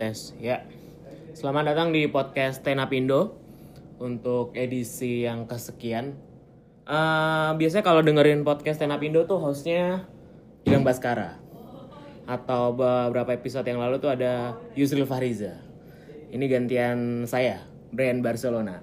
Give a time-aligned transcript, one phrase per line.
[0.00, 0.64] tes ya.
[1.36, 3.36] Selamat datang di podcast Tenapindo
[4.00, 6.16] untuk edisi yang kesekian.
[6.88, 10.08] Eh, biasanya kalau dengerin podcast Tenapindo tuh hostnya
[10.64, 11.36] Gilang Baskara
[12.24, 15.60] atau beberapa episode yang lalu tuh ada Yusril Fariza.
[16.32, 17.60] Ini gantian saya,
[17.92, 18.80] Brian Barcelona.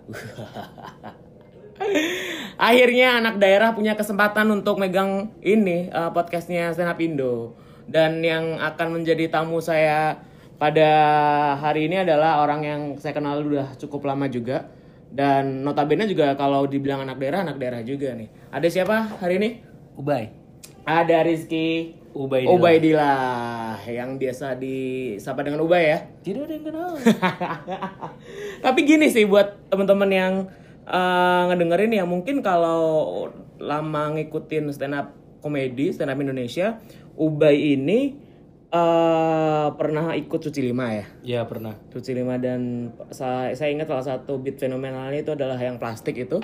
[2.70, 7.02] Akhirnya anak daerah punya kesempatan untuk megang ini eh, podcastnya Stand Up.
[7.90, 10.27] Dan yang akan menjadi tamu saya
[10.58, 10.90] pada
[11.62, 14.70] hari ini adalah orang yang saya kenal udah cukup lama juga.
[15.08, 18.28] Dan notabene juga kalau dibilang anak daerah, anak daerah juga nih.
[18.52, 19.50] Ada siapa hari ini?
[19.96, 20.30] Ubay.
[20.84, 22.58] Ada Rizky Ubaidillah.
[22.58, 26.00] Ubaidillah yang biasa disapa dengan Ubay ya.
[26.26, 26.92] Tidak ada yang kenal.
[28.66, 30.34] Tapi gini sih buat teman-teman yang
[30.90, 33.30] eh, ngedengerin ya mungkin kalau
[33.62, 35.14] lama ngikutin stand up
[35.46, 36.82] komedi stand up Indonesia,
[37.14, 38.27] Ubay ini
[38.68, 41.06] eh pernah ikut Suci Lima ya.
[41.24, 41.80] ya pernah.
[41.88, 46.44] Suci Lima dan saya, saya ingat salah satu beat fenomenalnya itu adalah yang plastik itu.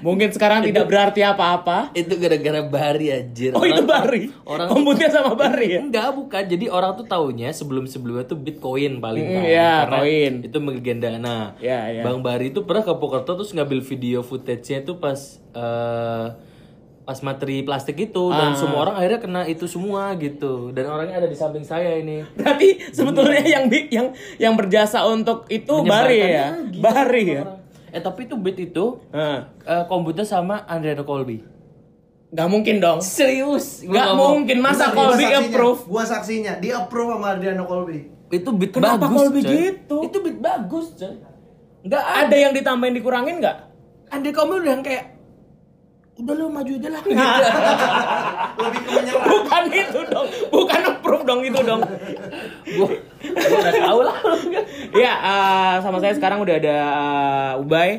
[0.00, 1.92] Mungkin sekarang tidak berarti apa-apa.
[1.92, 3.52] Itu gara-gara Bari anjir.
[3.52, 4.32] Oh itu Bari.
[4.48, 5.80] Orang Komutnya sama Bari ya.
[5.84, 6.40] Enggak, bukan.
[6.40, 9.44] Jadi orang tuh taunya sebelum-sebelumnya tuh Bitcoin paling Mm, kan.
[9.44, 10.34] iya, koin.
[10.40, 11.12] Itu legenda.
[11.20, 12.00] Nah, Ya, ya.
[12.00, 15.20] Bang Bari itu pernah ke Pokerto terus ngambil video footage-nya itu pas
[15.52, 16.26] eh,
[17.10, 18.38] pas materi plastik itu Ah.
[18.38, 20.70] dan semua orang akhirnya kena itu semua gitu.
[20.70, 22.22] Dan orangnya ada di samping saya ini.
[22.38, 24.06] Berarti sebetulnya yang yang
[24.38, 26.54] yang berjasa untuk itu Bari ya.
[26.62, 27.42] Gitu Bari ya.
[27.42, 27.58] orang.
[27.90, 31.42] Eh tapi itu beat itu Nah, eh, komputer sama Andriano Colby.
[32.30, 33.02] nggak mungkin dong.
[33.02, 33.82] Serius?
[33.82, 34.30] Nggak ngomong.
[34.38, 35.42] mungkin masa Gua Colby saksinya.
[35.42, 35.80] approve.
[35.84, 36.52] Gua saksinya.
[36.56, 37.98] Di approve sama Adriano Colby.
[38.30, 39.18] Itu beat Kenapa bagus.
[39.18, 39.50] Colby coy.
[39.50, 39.96] gitu?
[40.00, 41.18] Itu beat bagus, coy.
[41.82, 43.56] Enggak Ada yang ditambahin dikurangin nggak?
[44.08, 45.04] Andri Colby udah yang kayak
[46.20, 47.02] udah lu maju aja lah.
[48.60, 49.24] Lebih ke menyerah.
[49.24, 50.28] Bukan itu dong.
[50.52, 51.80] Bukan approve dong itu dong.
[52.76, 52.88] gua
[53.24, 54.16] gua udah tahu lah.
[54.92, 57.90] Iya, eh, sama saya sekarang udah ada eh, Ubay.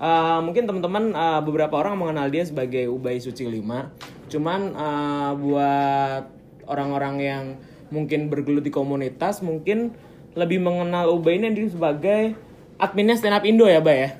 [0.00, 4.30] Eh, mungkin teman-teman eh, beberapa orang mengenal dia sebagai Ubay Suci 5.
[4.32, 6.22] Cuman eh, buat
[6.66, 7.44] orang-orang yang
[7.90, 9.94] mungkin bergelut di komunitas mungkin
[10.38, 12.38] lebih mengenal Ubay ini sebagai
[12.78, 14.10] adminnya Stand Up Indo ya, Bay ya?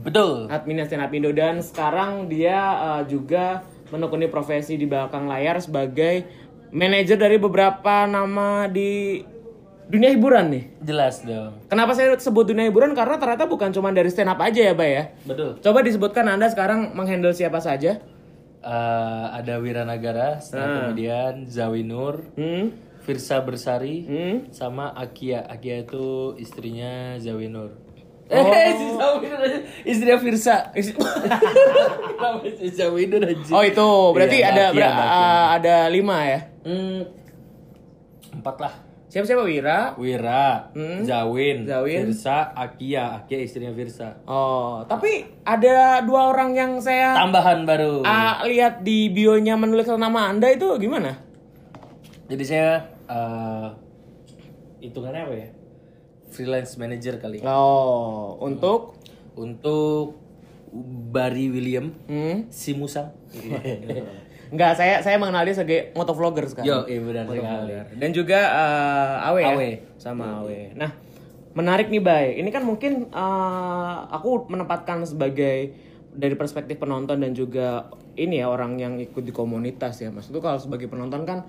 [0.00, 0.48] Betul.
[0.48, 6.24] adminnya Stand Up Indo dan sekarang dia uh, juga menekuni profesi di belakang layar sebagai
[6.70, 9.20] manajer dari beberapa nama di
[9.86, 10.64] dunia hiburan nih.
[10.80, 11.58] Jelas dong.
[11.66, 12.94] Kenapa saya sebut dunia hiburan?
[12.94, 15.04] Karena ternyata bukan cuma dari stand up aja ya, Bay ya.
[15.26, 15.58] Betul.
[15.58, 17.98] Coba disebutkan Anda sekarang menghandle siapa saja?
[18.60, 22.70] Eh, ada Wiranagara, stand komedian, Zawi Nur, Hmm?
[23.00, 24.36] Firsa Bersari, Hmm?
[24.52, 25.42] sama Akia.
[25.42, 27.74] Akia itu istrinya Zawi Nur.
[28.30, 28.46] Oh.
[28.46, 29.58] Eh, si Zawi Nur aja.
[29.82, 30.56] istrinya Firsa.
[30.70, 32.68] Kenapa si
[33.26, 33.50] aja?
[33.50, 36.40] Oh itu berarti Iya, ada uh, ada lima ya.
[36.62, 37.02] Hmm,
[38.32, 38.74] empat lah.
[39.10, 39.98] Siapa siapa Wira?
[39.98, 41.02] Wira, Hmm.
[41.02, 42.06] Zawin, Zawin.
[42.06, 44.22] Firsa, Akia, Akia istrinya Firsa.
[44.22, 48.06] Oh tapi ada dua orang yang saya Tambahan baru.
[48.06, 51.18] ah, lihat di bionya menulis nama Anda itu gimana?
[52.30, 53.66] Jadi saya eh
[54.80, 55.48] hitungannya apa ya?
[56.30, 57.42] Freelance manager kali.
[57.42, 58.96] Oh, untuk
[59.34, 60.18] Untuk
[61.10, 62.46] Barry William, hmm?
[62.50, 63.10] si Musang.
[64.50, 66.66] Enggak, saya saya mengenal dia sebagai motovlogger sekarang.
[66.66, 67.72] Yo, iya benar sekali.
[67.98, 69.54] Dan juga eh, Awe, ya?
[69.54, 69.70] Awe.
[69.94, 70.74] sama Awe.
[70.74, 70.90] Nah,
[71.54, 72.26] menarik nih, Bay.
[72.42, 75.70] Ini kan mungkin eh, aku menempatkan sebagai
[76.10, 77.86] dari perspektif penonton dan juga
[78.18, 80.10] ini ya orang yang ikut di komunitas ya.
[80.10, 81.46] Maksudnya kalau sebagai penonton kan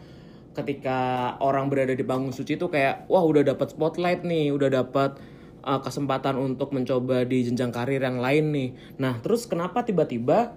[0.51, 0.99] ketika
[1.39, 5.15] orang berada di panggung suci itu kayak wah udah dapat spotlight nih, udah dapat
[5.63, 8.69] eh, kesempatan untuk mencoba di jenjang karir yang lain nih.
[8.99, 10.53] Nah, terus kenapa tiba-tiba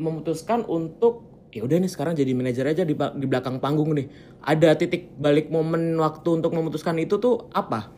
[0.00, 4.10] memutuskan untuk ya udah nih sekarang jadi manajer aja di, di belakang panggung nih.
[4.42, 7.94] Ada titik balik momen waktu untuk memutuskan itu tuh apa?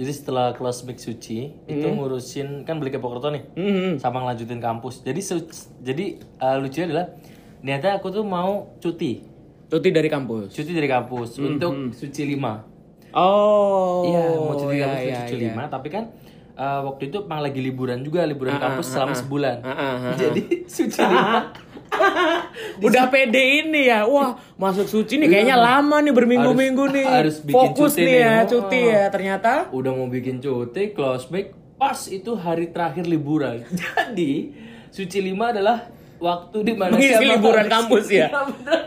[0.00, 3.94] Jadi setelah kelas Big Suci itu ngurusin kan beli ke Pokerto nih, Hmm.
[4.00, 5.04] sama ngelanjutin kampus.
[5.04, 5.20] Jadi
[5.84, 7.06] jadi eh, lucunya adalah
[7.60, 9.20] niatnya aku tuh mau cuti,
[9.70, 10.50] Cuti dari kampus.
[10.50, 12.70] cuti dari kampus untuk Suci 5
[13.10, 14.06] Oh.
[14.06, 15.50] Iya, mau cuti iya, kampus iya, cuti iya.
[15.50, 16.04] lima, tapi kan
[16.54, 19.56] eh, waktu itu emang lagi liburan juga, liburan kampus selama sebulan.
[19.62, 20.42] Ah, ah, ah, Jadi
[20.78, 21.50] suci lima
[22.78, 24.06] Udah pede ini ya.
[24.06, 27.02] Wah, masuk suci nih kayaknya lama nih berminggu-minggu nih.
[27.02, 27.16] Iya.
[27.18, 28.22] harus bikin Fokus cuti nih nih.
[28.22, 28.46] ya, Oh.
[28.46, 29.02] cuti ya.
[29.10, 33.66] Ternyata udah mau bikin cuti, close back, pas itu hari terakhir liburan.
[33.82, 34.54] Jadi
[34.90, 35.90] suci lima adalah
[36.20, 38.28] waktu di mana Mengisi liburan kampus ya?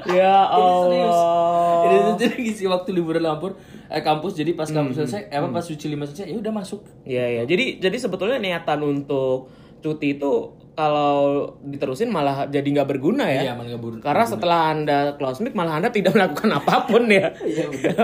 [0.08, 0.14] Iya.
[0.24, 0.38] Ya.
[0.48, 1.84] Allah.
[1.90, 3.58] Ini tuh jadi ngisi waktu liburan kampus,
[3.90, 6.86] eh, kampus jadi pas kampus selesai, eh, apa pas suci lima selesai, ya udah masuk.
[7.04, 7.44] Iya, iya.
[7.50, 9.50] Jadi jadi sebetulnya niatan untuk
[9.84, 10.32] cuti itu
[10.74, 11.14] kalau
[11.62, 13.42] diterusin malah jadi nggak berguna ya.
[13.44, 17.30] Iya, nggak buru- Karena setelah anda close mic malah anda tidak melakukan apa pun ya.
[17.46, 17.96] Iya udah.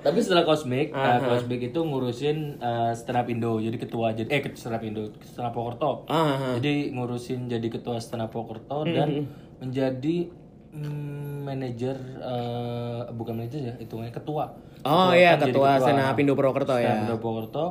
[0.00, 4.58] Tapi setelah Cosmic, uh, Cosmic itu ngurusin uh, stand Indo, jadi ketua jadi eh ketua
[4.60, 6.04] stand Indo, stand Pokerto.
[6.06, 10.41] Ah, Jadi ngurusin jadi ketua stand Pokerto dan menjadi
[10.72, 14.44] mm, manajer eh, bukan manajer ya, hitungannya ketua.
[14.82, 16.90] Oh Ketua iya kan jadi ketua Sena Pindo Purwokerto Stand ya.
[16.90, 17.64] up Indo Pokerto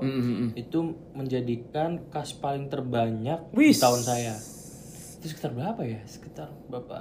[0.53, 0.80] itu
[1.12, 3.77] menjadikan kas paling terbanyak di Wis.
[3.77, 4.33] tahun saya.
[5.18, 6.00] Itu sekitar berapa ya?
[6.03, 6.98] Sekitar berapa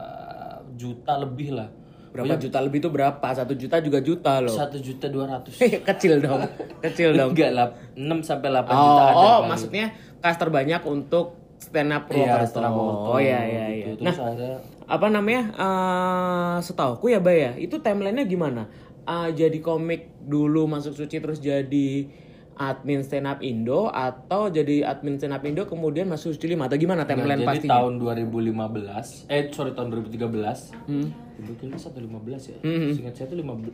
[0.75, 1.71] juta lebih lah.
[2.11, 3.23] Berapa juta lebih itu berapa?
[3.31, 4.51] Satu juta juga juta loh.
[4.51, 5.55] Satu juta dua ratus.
[5.89, 6.43] Kecil dong.
[6.83, 7.31] Kecil dong.
[7.33, 9.15] Enggak lah, 6 sampai 8 juta Oh, ada.
[9.15, 9.47] oh paling.
[9.47, 9.87] maksudnya
[10.19, 12.47] kas terbanyak untuk stand up Iya, Purwokerto.
[12.49, 13.07] setelah Purwokerto.
[13.07, 13.85] Oh iya iya iya.
[13.93, 14.03] Gitu.
[14.03, 14.51] Nah, ada
[14.87, 15.43] apa namanya?
[15.53, 17.53] eh setauku ya, Bay ya.
[17.55, 18.67] Itu timelinenya gimana?
[19.03, 22.09] Eh, jadi komik dulu masuk suci terus jadi
[22.55, 26.77] admin stand up Indo atau jadi admin stand up Indo kemudian masuk suci 5 atau
[26.77, 27.73] gimana Nah, timeline jadi pastinya?
[27.79, 30.77] tahun 2015, eh sorry tahun 2013.
[30.85, 31.09] Hmm.
[31.39, 32.59] 2013 atau 15 ya?
[32.91, 33.73] Seingat saya itu 15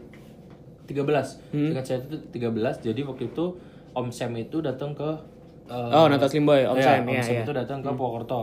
[0.86, 1.42] 13.
[1.50, 2.78] Seingat saya itu 13.
[2.80, 3.44] Jadi waktu itu
[3.90, 5.08] Om Sam itu datang ke
[5.66, 7.42] eh, Oh, Natas Limboy, Om Iya, Sam, Om ya, Sam ya.
[7.42, 8.40] itu datang ke Pokerto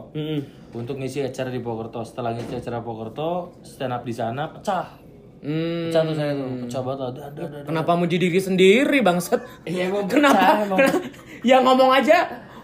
[0.71, 2.01] untuk ngisi acara di Pokerto.
[2.01, 3.29] Setelah ngisi acara Pokerto,
[3.61, 4.99] stand up di sana pecah.
[5.39, 6.99] Hmm, Pecah tuh saya tuh, pecah banget.
[7.05, 7.57] Ada, ada, ada.
[7.65, 9.43] kenapa muji diri sendiri, Bangsat?
[9.63, 10.35] Iya, emang kenapa?
[10.35, 10.79] pecah, emang.
[10.79, 11.11] kenapa-
[11.41, 12.17] Ya ngomong aja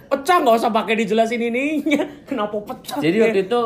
[0.07, 2.01] pecah nggak usah pakai dijelasin ininya.
[2.25, 2.97] Kenapa pecah?
[2.97, 3.62] Jadi waktu itu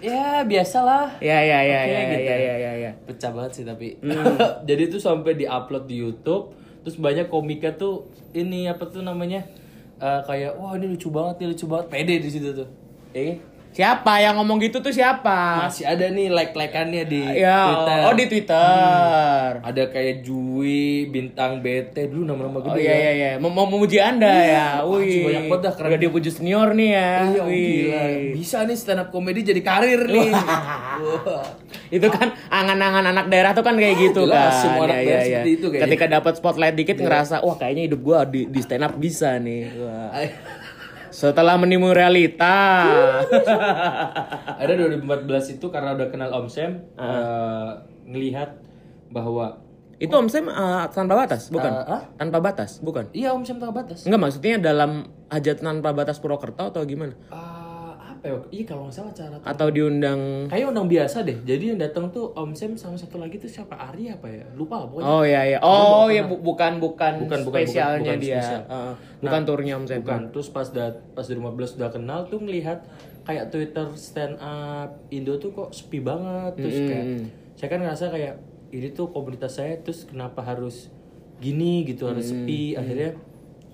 [0.00, 1.20] ya biasalah.
[1.20, 2.24] Ya ya ya Oke, ya, gitu.
[2.24, 2.90] ya ya ya ya.
[3.04, 4.00] Pecah banget sih tapi.
[4.68, 6.50] Jadi itu sampai diupload di YouTube,
[6.80, 8.02] terus banyak komika tuh
[8.32, 9.44] ini apa tuh namanya?
[10.00, 12.68] Eh, kayak wah ini lucu banget nih lucu banget pede di situ tuh
[13.14, 13.36] kan?
[13.70, 15.62] Siapa yang ngomong gitu tuh siapa?
[15.62, 19.46] masih ada nih like likeannya di Ya, Twitter oh di Twitter.
[19.62, 22.96] ada kayak Jui bintang BT dulu nama-nama Oh gede iya ya.
[22.96, 24.66] iya iya, mau mau memuji Anda ya.
[24.80, 25.22] Wah, Wih.
[25.22, 25.88] banyak banget dah, keren.
[25.88, 27.10] Udah dipuji senior nih ya.
[27.24, 27.62] Iya, Wih.
[27.62, 28.02] gila.
[28.34, 30.30] Bisa nih stand up comedy jadi karir nih.
[30.34, 31.46] Wah.
[31.88, 34.60] Itu kan angan-angan anak daerah tuh kan kayak gitu Jelas, kan.
[34.60, 35.24] semua anak Ya, daerah ya, ya.
[35.32, 35.84] seperti itu kayaknya.
[35.86, 39.62] Ketika dapat spotlight dikit ngerasa, wah kayaknya hidup gua di, di stand up bisa nih.
[39.76, 40.10] Wah.
[41.20, 42.88] Setelah menimu realita.
[44.56, 47.70] ada 2014 itu karena udah kenal Om Sam eh,
[48.08, 48.56] ngelihat
[49.12, 49.60] bahwa
[50.00, 51.68] Itu Om Sam eh, tanpa batas, bukan?
[51.68, 52.02] Eh, hah?
[52.16, 53.12] Tanpa batas, bukan?
[53.12, 54.08] iya Om Sam tanpa batas.
[54.08, 57.12] Enggak maksudnya dalam hajat tanpa batas Purwokerto atau gimana?
[57.28, 57.59] Eh,
[58.20, 58.36] apa ya?
[58.52, 61.38] Iya kalau nggak salah cara Atau diundang Kayaknya undang biasa deh.
[61.40, 63.72] Jadi yang datang tuh Om Sam sama satu lagi tuh siapa?
[63.72, 64.44] Ari apa ya?
[64.52, 65.08] Lupa pokoknya.
[65.08, 65.58] Oh iya iya.
[65.58, 68.36] Oh iya bu- bukan bukan Bukan, bukan, spesialnya bukan, bukan dia.
[68.36, 68.62] spesial.
[68.68, 68.92] Heeh.
[69.18, 69.98] bukan turnya Om Sam.
[70.04, 70.20] Bukan.
[70.30, 72.78] Terus pas dat pas 2015 udah kenal tuh ngelihat
[73.22, 76.60] kayak Twitter stand up Indo tuh kok sepi banget.
[76.60, 77.06] Terus kayak
[77.56, 78.34] saya kan ngerasa kayak
[78.70, 80.92] ini tuh komunitas saya terus kenapa harus
[81.38, 82.76] gini gitu harus sepi.
[82.76, 83.16] Akhirnya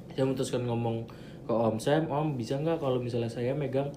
[0.08, 1.02] saya memutuskan ngomong
[1.42, 3.90] ke Om Sam, Om bisa nggak kalau misalnya saya megang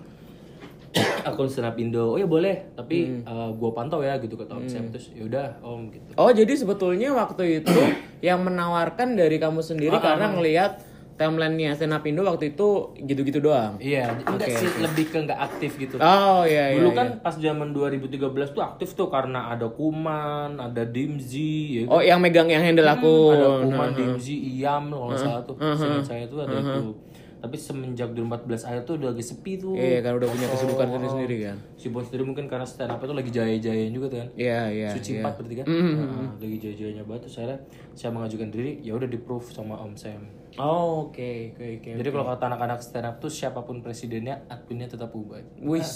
[1.27, 2.15] akun up Indo?
[2.15, 4.89] Oh ya boleh, tapi eh, gua pantau ya gitu kata Om Sam.
[4.89, 6.09] Terus yaudah Om gitu.
[6.17, 7.79] Oh jadi sebetulnya waktu itu
[8.27, 10.89] yang menawarkan dari kamu sendiri Ah, karena ngelihat
[11.19, 13.75] timelinenya stand up Indo waktu itu gitu-gitu doang.
[13.75, 15.99] Iya, enggak sih lebih ke nggak aktif gitu.
[15.99, 16.79] Oh iya iya.
[16.79, 16.97] Dulu iya.
[16.97, 21.91] kan pas zaman 2013 tuh aktif tuh karena ada Kuman, ada Dimzi, ya kan?
[21.91, 23.35] Oh yang megang yang handle aku.
[23.35, 25.59] ada Kuman, Dimzi, Iam kalau nggak salah tuh.
[25.59, 26.95] Seingat saya tuh ada itu.
[27.39, 29.71] Tapi semenjak 2014 akhir tuh udah agak sepi tuh.
[29.79, 31.57] Iya kan udah punya kesibukan sendiri-sendiri kan.
[31.79, 34.29] Si Bon sendiri mungkin karena stand up itu lagi jaya-jayanya juga tuh kan.
[34.35, 34.89] Iya iya.
[34.91, 35.23] Suci iya.
[35.23, 35.65] 4 berarti kan?
[35.71, 37.59] Nah, lagi jaya-jayanya banget terus akhirnya
[37.95, 40.21] saya mengajukan diri, ya udah di proof sama Om Sam.
[40.59, 41.89] Oh oke oke oke.
[41.95, 45.39] Jadi kalau kata anak-anak stand up tuh siapa pun presidennya, adminnya tetap ubah.
[45.63, 45.91] Wis.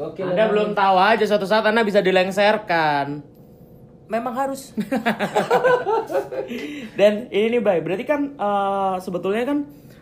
[0.00, 0.32] Gokil.
[0.32, 3.20] Anda belum tahu aja suatu saat Anda bisa dilengserkan.
[4.08, 4.72] Memang harus.
[6.98, 9.58] Dan ini nih Bay, berarti kan eh, sebetulnya kan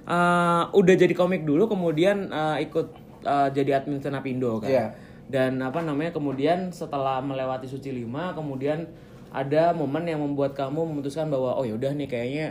[0.08, 2.86] eh, udah jadi komik dulu kemudian eh, ikut
[3.22, 4.70] eh, jadi admin stand up Indo kan.
[4.72, 4.86] Iya.
[5.28, 8.88] Dan apa namanya kemudian setelah melewati suci 5 kemudian
[9.28, 12.46] ada momen yang membuat kamu memutuskan bahwa oh ya udah nih kayaknya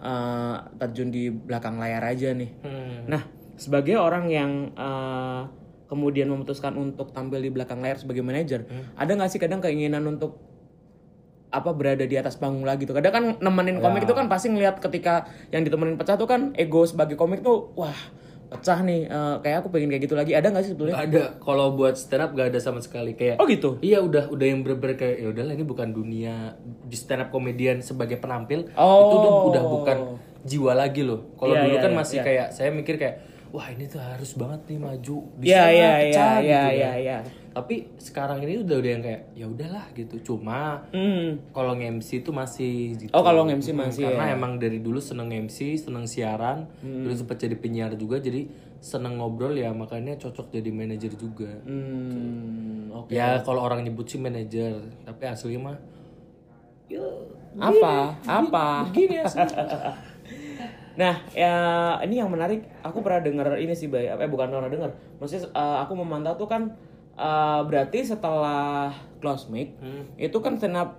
[0.00, 2.50] eh, terjun di belakang layar aja nih.
[2.64, 3.04] Hmm.
[3.04, 3.22] Nah,
[3.60, 5.42] sebagai orang yang eh,
[5.92, 8.64] kemudian memutuskan untuk tampil di belakang layar sebagai manajer,
[8.96, 10.40] ada nggak sih kadang keinginan untuk
[11.52, 12.96] apa berada di atas panggung lagi tuh.
[12.96, 16.82] Kadang kan nemenin komik itu kan pasti ngelihat ketika yang ditemenin pecah tuh kan ego
[16.82, 17.94] sebagai komik tuh wah
[18.48, 20.32] pecah nih eh, kayak aku pengen kayak gitu lagi.
[20.32, 20.96] Ada nggak sih sebetulnya?
[20.96, 21.24] Gak ada.
[21.40, 23.36] Kalau buat stand up gak ada sama sekali kayak.
[23.36, 23.76] Oh gitu.
[23.80, 27.84] Iya udah udah yang bener-bener kayak ya udahlah ini bukan dunia di stand up komedian
[27.84, 28.72] sebagai penampil.
[28.76, 29.08] Oh.
[29.08, 29.96] Itu tuh udah bukan
[30.42, 31.32] jiwa lagi loh.
[31.36, 33.16] Kalau Iya, dulu iya, kan iya, masih kayak saya mikir kayak
[33.52, 35.16] wah ini tuh harus banget nih maju.
[35.36, 37.00] Bisa lah iya iya pecah iya gitu iya kan.
[37.00, 37.18] iya.
[37.52, 41.36] Tapi sekarang ini udah udah yang kayak ya udahlah gitu cuma Hmm.
[41.50, 43.12] kalau nge-MC itu masih gitu.
[43.12, 44.34] Oh, kalau nge-MC Hmm, masih karena ya.
[44.34, 47.04] emang dari dulu seneng MC seneng siaran Hmm.
[47.04, 48.48] dulu sempat jadi penyiar juga jadi
[48.80, 53.08] seneng ngobrol ya makanya cocok jadi manajer juga Hmm, oke.
[53.08, 55.76] ya kalau orang nyebut sih manajer tapi asli mah
[56.88, 57.04] ya
[57.54, 58.16] Apa?
[58.24, 58.88] Apa?
[58.90, 59.20] gini
[60.92, 61.54] Nah, ya
[62.00, 62.68] ini yang menarik.
[62.82, 64.08] Aku pernah dengar ini sih, Bay.
[64.08, 64.92] Apa eh, bukan pernah dengar.
[65.16, 66.68] Maksudnya eh, aku memantau tuh kan
[67.14, 70.04] eh, berarti setelah close mic Hmm.
[70.16, 70.98] itu kan stand up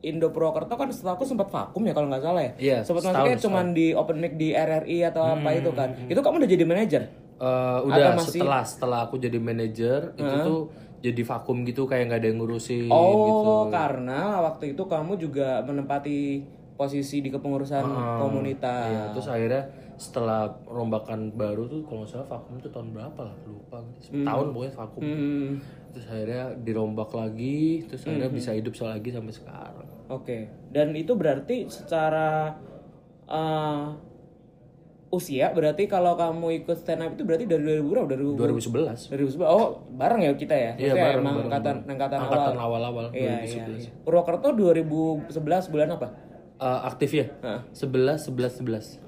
[0.00, 2.52] Indo Purwokerto kan setelah aku sempat vakum ya kalau nggak salah ya.
[2.58, 5.96] Iya, Sempat masuknya cuman di open mic di RRI atau apa itu kan.
[6.04, 7.02] Itu kamu udah jadi manajer?
[7.34, 10.60] Eh, udah Atau masih- setelah setelah aku jadi manajer itu tuh
[11.00, 15.60] jadi vakum gitu kayak nggak ada yang ngurusin Oh, gitu karena waktu itu kamu juga
[15.60, 17.84] menempati posisi di kepengurusan
[18.18, 18.84] komunitas.
[18.86, 19.62] Iya, terus akhirnya
[19.94, 23.78] setelah rombakan baru tuh kalau nggak salah vakum tuh tahun berapa lah lupa
[24.10, 25.48] tahun pokoknya vakum Hmm,
[25.94, 31.64] terus akhirnya dirombak lagi terus akhirnya bisa hidup lagi sampai sekarang Oke, dan itu berarti
[31.72, 32.58] secara
[33.24, 33.84] eh,
[35.14, 38.06] usia berarti kalau kamu ikut stand up itu berarti dari 2000 berapa?
[38.10, 38.22] Dari
[38.58, 39.46] 2011 2011.
[39.46, 40.72] Oh, bareng ya kita ya?
[40.74, 41.92] Iya, bareng, emang bareng, angkatan bareng.
[41.94, 42.82] angkatan, angkatan awal.
[42.82, 43.90] awal-awal Iya, 2011 iya, iya.
[44.02, 46.08] Purwokerto 2011 bulan apa?
[46.58, 47.26] Eh, aktif ya.
[47.70, 49.03] 11 11 11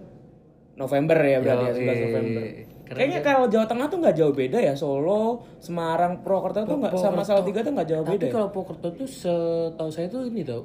[0.77, 1.81] November ya berarti ya, Yoi.
[1.83, 2.43] 11 November.
[2.87, 4.75] Keren Kayaknya kalau Jawa Tengah tuh nggak jauh beda ya.
[4.75, 5.23] Solo,
[5.59, 8.25] Semarang, Purwokerto tuh nggak sama Salatiga tuh nggak jauh tapi beda.
[8.25, 8.33] ya?
[8.33, 10.63] kalau Purwokerto tuh setahu saya tuh ini tau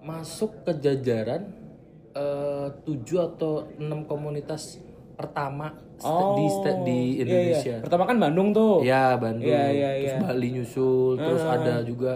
[0.00, 1.46] masuk ke jajaran
[2.12, 2.90] eh, 7
[3.28, 4.80] atau 6 komunitas
[5.14, 6.46] pertama st- di
[6.82, 7.22] di Iya, iya.
[7.22, 8.82] Indonesia Pertama kan Bandung tuh.
[8.82, 10.18] Ya Bandung, Iya, iya, terus iya.
[10.20, 12.12] Bali nyusul, terus ada juga.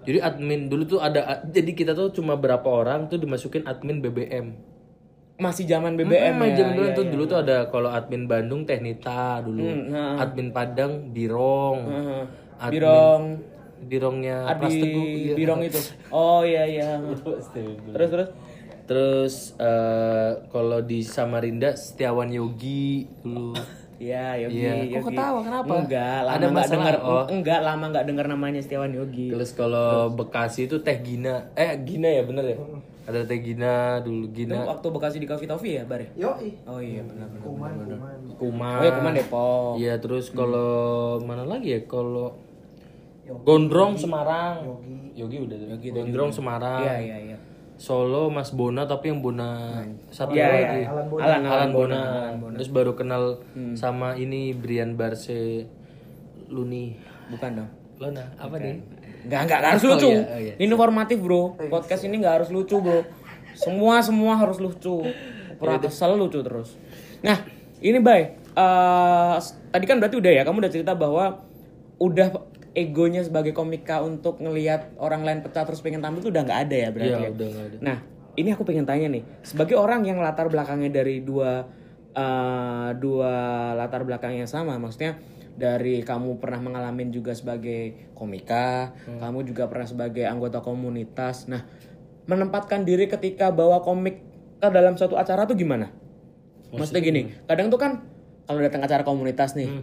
[0.00, 4.56] Jadi admin dulu tuh ada, jadi kita tuh cuma berapa orang tuh dimasukin admin BBM.
[5.38, 6.50] Masih zaman BBM Hmm, ya.
[6.56, 7.12] zaman dulu iya, tuh iya.
[7.14, 12.22] dulu tuh ada kalau admin Bandung Teknita dulu, Hmm, admin Padang Birong, Heeh.
[12.58, 13.22] admin- Birong,
[13.80, 15.34] Birongnya Adi Teguh, iya.
[15.38, 15.78] Birong itu.
[16.10, 16.98] Oh iya iya.
[17.94, 18.28] terus terus.
[18.84, 23.54] Terus eh, kalau di Samarinda Setiawan Yogi dulu.
[23.98, 24.54] Iya, Yogi.
[24.56, 24.70] Iya.
[24.70, 25.06] Kok Yogi.
[25.10, 25.38] ketawa?
[25.42, 25.72] Kenapa?
[25.76, 26.70] Enggak, lama Ada nggak masalah?
[26.70, 26.94] dengar.
[27.02, 27.24] Oh.
[27.28, 29.26] Enggak, lama nggak dengar namanya Setiawan Yogi.
[29.28, 32.56] Terus kalau Bekasi itu Teh Gina, eh Gina ya bener ya?
[33.08, 34.68] Ada Teh Gina dulu Itu Gina.
[34.68, 35.96] waktu Bekasi di Coffee Toffee ya, Bar?
[35.98, 36.08] ya?
[36.28, 36.50] Yoi.
[36.68, 37.40] Oh iya, benar benar.
[37.40, 38.16] Kuman, kuman.
[38.36, 38.76] Kuman.
[38.76, 39.72] Oh iya, Kuman Depok.
[39.74, 40.70] Iya, terus kalau
[41.18, 41.80] mana lagi ya?
[41.82, 42.36] Kalau
[43.44, 44.64] Gondrong Semarang.
[45.12, 45.36] Yogi.
[45.40, 45.68] udah tuh.
[45.90, 46.80] Gondrong Semarang.
[46.80, 47.36] Iya, iya, iya.
[47.78, 50.50] Solo Mas Bona tapi yang Bona satu Iya, iya.
[50.50, 50.82] lagi.
[50.84, 51.22] Alan Bona.
[51.22, 52.00] Alan, Alan Bona.
[52.02, 52.56] Alan Bona.
[52.56, 53.40] Terus baru kenal
[53.72, 55.64] sama ini Brian Barse
[56.46, 56.96] Luni.
[57.28, 57.70] Bukan dong.
[57.98, 58.78] Lona, apa nih?
[59.24, 60.08] Enggak, enggak, harus Oh, lucu.
[60.08, 60.54] iya, oh, iya.
[60.56, 61.42] Ini informatif, Bro.
[61.66, 63.02] Podcast ini enggak harus lucu, Bro.
[63.54, 65.02] Semua semua harus lucu.
[65.58, 66.78] Pernah kesel lucu terus.
[67.20, 67.42] Nah,
[67.78, 68.38] ini Bay.
[69.38, 71.42] S- tadi kan berarti udah ya, kamu udah cerita bahwa
[71.98, 72.30] udah
[72.74, 76.76] egonya sebagai komika untuk ngelihat orang lain pecah terus pengen tampil tuh udah nggak ada
[76.78, 77.10] ya berarti.
[77.10, 77.30] Iya, ya?
[77.34, 77.76] udah nggak ada.
[77.82, 77.96] Nah,
[78.38, 81.66] ini aku pengen tanya nih, sebagai orang yang latar belakangnya dari dua
[82.18, 83.34] eh, dua
[83.78, 85.22] latar belakang yang sama, maksudnya
[85.58, 91.50] dari kamu pernah mengalami juga sebagai komika, kamu juga pernah sebagai anggota komunitas.
[91.50, 91.66] Nah,
[92.30, 94.22] menempatkan diri ketika bawa komik
[94.62, 95.90] ke dalam suatu acara tuh gimana?
[96.70, 98.06] Maksudnya gini, kadang tuh kan
[98.46, 99.82] kalau datang acara komunitas nih,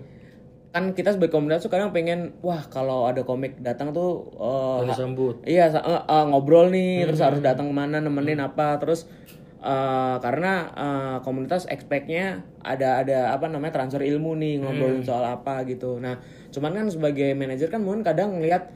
[0.72, 4.32] kan kita sebagai komunitas tuh kadang pengen, wah kalau ada komik datang tuh
[4.84, 5.36] Harus sambut.
[5.44, 9.08] Iya eh, eh, ngobrol nih terus harus datang ke mana nemenin apa terus
[9.66, 15.66] eh, karena eh, komunitas expect-nya ada ada apa namanya transfer ilmu nih ngobrolin soal apa
[15.66, 15.98] gitu.
[15.98, 16.22] Nah
[16.54, 18.70] cuman kan sebagai manajer kan mungkin kadang ngelihat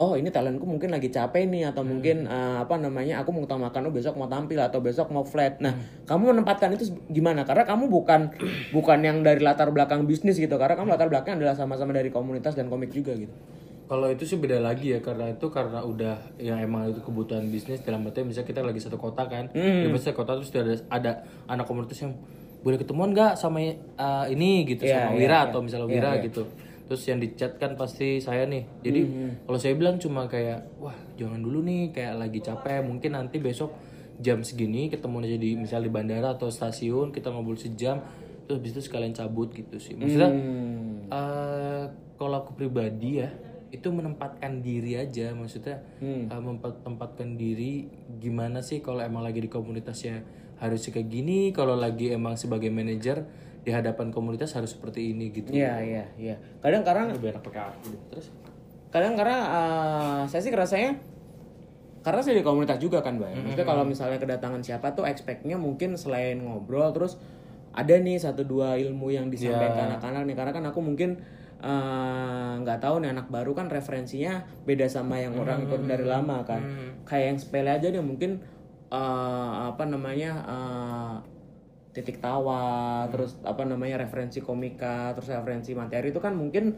[0.00, 3.86] oh ini talentku mungkin lagi capek nih atau mungkin eh, apa namanya aku mau utamakan
[3.86, 5.60] oh besok mau tampil atau besok mau flat.
[5.60, 5.76] Nah
[6.08, 7.44] kamu menempatkan itu gimana?
[7.44, 8.32] Karena kamu bukan
[8.72, 10.56] bukan yang dari latar belakang bisnis gitu.
[10.56, 13.36] Karena kamu latar belakang adalah sama-sama dari komunitas dan komik juga gitu.
[13.84, 17.82] Kalau itu sih beda lagi ya karena itu karena udah yang emang itu kebutuhan bisnis
[17.82, 19.84] dalam artian misalnya kita lagi satu kota kan, Hmm.
[19.84, 21.12] di satu kota terus ada ada
[21.44, 22.16] anak komunitas yang
[22.62, 25.46] boleh ketemuan nggak sama uh, ini gitu Iya, sama iya, Wira iya.
[25.50, 26.22] atau misalnya Iya, Wira iya.
[26.24, 26.42] gitu.
[26.82, 28.62] Terus yang di chat kan pasti saya nih.
[28.80, 33.12] Jadi Hmm, kalau saya bilang cuma kayak wah jangan dulu nih kayak lagi capek mungkin
[33.12, 33.74] nanti besok
[34.16, 37.98] jam segini ketemu aja di misal di bandara atau stasiun kita ngobrol sejam
[38.44, 39.98] terus habis itu sekalian cabut gitu sih.
[39.98, 41.10] Maksudnya Hmm.
[41.10, 41.84] eh
[42.14, 43.30] kalau aku pribadi ya
[43.72, 46.28] itu menempatkan diri aja maksudnya Hmm.
[46.28, 50.20] eh, mempertempatkan diri gimana sih kalau emang lagi di komunitasnya
[50.56, 53.24] harus kayak gini kalau lagi emang sebagai manajer
[53.62, 56.34] di hadapan komunitas harus seperti ini gitu Iya iya iya.
[56.58, 58.02] Kadang karena lebih enak pakai aku deh.
[58.08, 58.26] terus
[58.88, 60.92] kadang karena eh, saya sih rasanya
[62.02, 63.30] karena saya di komunitas juga kan, Bay.
[63.32, 67.14] Maksudnya kalau misalnya kedatangan siapa tuh expect-nya mungkin selain ngobrol terus
[67.70, 71.22] ada nih satu dua ilmu yang disampaikan ke anak-anak nih karena kan aku mungkin
[71.62, 76.42] eh, nggak tahu nih anak baru kan referensinya beda sama yang orang ikut dari lama
[76.42, 76.62] kan.
[77.06, 78.42] kayak yang sepele aja deh mungkin
[78.90, 81.14] eh, apa namanya eh,
[81.92, 86.74] titik tawa terus apa namanya referensi komika terus referensi materi itu kan mungkin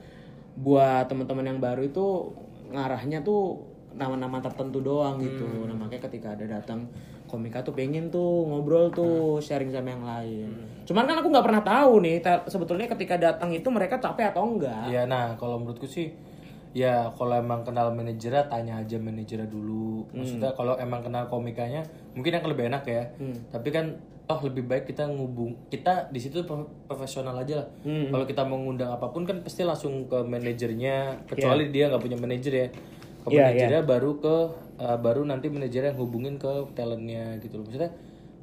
[0.59, 2.35] buat teman-teman yang baru itu
[2.75, 3.63] ngarahnya tuh
[3.95, 5.47] nama-nama tertentu doang gitu.
[5.71, 6.91] Nah makanya ketika ada datang
[7.35, 9.05] komika tuh pengen tuh ngobrol tuh
[9.39, 10.49] sharing sama yang lain
[10.85, 14.87] cuman kan aku nggak pernah tahu nih sebetulnya ketika datang itu mereka capek atau enggak
[14.87, 16.15] Ya, nah kalau menurutku sih
[16.73, 20.03] ya kalau emang kenal manajernya tanya aja manajernya dulu.
[20.13, 23.03] Maksudnya kalau emang kenal komikanya mungkin akan lebih enak ya.
[23.49, 27.69] Tapi kan oh lebih baik kita ngubung kita di situ pro- profesional aja lah.
[28.11, 30.95] Kalau kita mau ngundang apa pun kan pasti langsung ke manajernya
[31.29, 32.69] kecuali dia nggak punya manajer ya.
[33.25, 34.37] Ke Iya, manajernya baru ke
[34.79, 37.65] uh, baru nanti manajernya yang hubungin ke talentnya gitu loh.
[37.65, 37.91] Maksudnya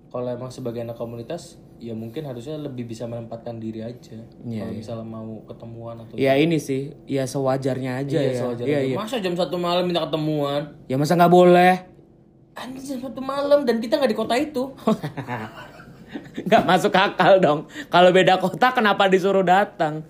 [0.10, 4.22] kalau emang sebagai anak komunitas ya mungkin harusnya lebih bisa menempatkan diri aja.
[4.46, 8.94] kalau misalnya mau ketemuan atau ya ini sih ya sewajarnya aja ya Sewajarnya.
[8.94, 10.78] Masa jam satu malam minta ketemuan?
[10.86, 11.74] ya masa nggak boleh
[12.54, 14.70] Anjir jam satu malam dan kita nggak di kota itu.
[16.48, 20.04] nggak masuk akal dong kalau beda kota kenapa disuruh datang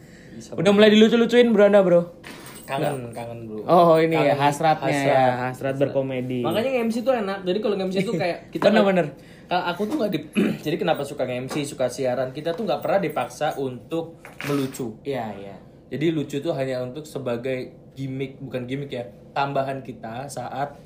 [0.58, 2.18] udah mulai dilucu-lucuin bro anda bro
[2.63, 3.62] Kangen, kangen bro.
[3.65, 5.10] oh ini ya Kangen, hasratnya hasrat.
[5.12, 7.38] ya hasrat berkomedi Makanya nge-MC tuh enak.
[7.44, 9.08] Jadi kalau nge-MC tuh kayak kita Bener-bener.
[9.46, 10.20] Kalau aku tuh nggak di
[10.65, 14.96] jadi kenapa suka nge-MC, suka siaran, kita tuh nggak pernah dipaksa untuk melucu.
[15.03, 15.56] iya iya
[15.91, 19.03] Jadi lucu tuh hanya untuk sebagai gimmick, bukan gimmick ya,
[19.36, 20.80] tambahan kita saat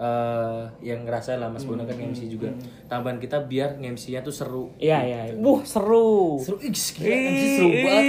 [0.00, 2.48] eh, yang ngerasain lah Mas Bono kan nge-MC juga.
[2.86, 4.64] Tambahan kita biar nge-MC-nya tuh seru.
[4.76, 8.04] iya iya Wuh seru Seru, ih, gila, MC seru banget.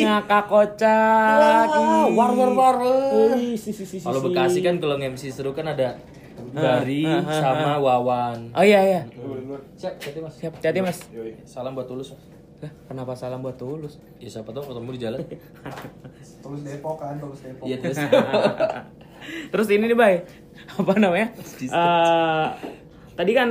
[0.00, 2.76] Ngakak kocak Wah, war war war.
[3.34, 4.26] Ih, si, si, si, si, Kalau si.
[4.26, 5.96] Bekasi kan kalau nge-MC seru kan ada
[6.50, 8.52] Bari sama Wawan.
[8.52, 9.00] oh iya iya
[9.76, 10.34] Siap, hati Mas.
[10.36, 10.98] siap hati mas
[11.44, 12.12] Salam buat Tulus.
[12.60, 15.20] Lah, kenapa salam buat tulus Ya siapa tahu ketemu di jalan.
[16.44, 17.64] Tulus Depok kan, tulus Depok.
[17.64, 17.96] Iya terus.
[19.48, 20.14] Terus ini nih, Bay.
[20.72, 21.32] Apa namanya?
[21.62, 22.46] Eh,
[23.14, 23.48] tadi kan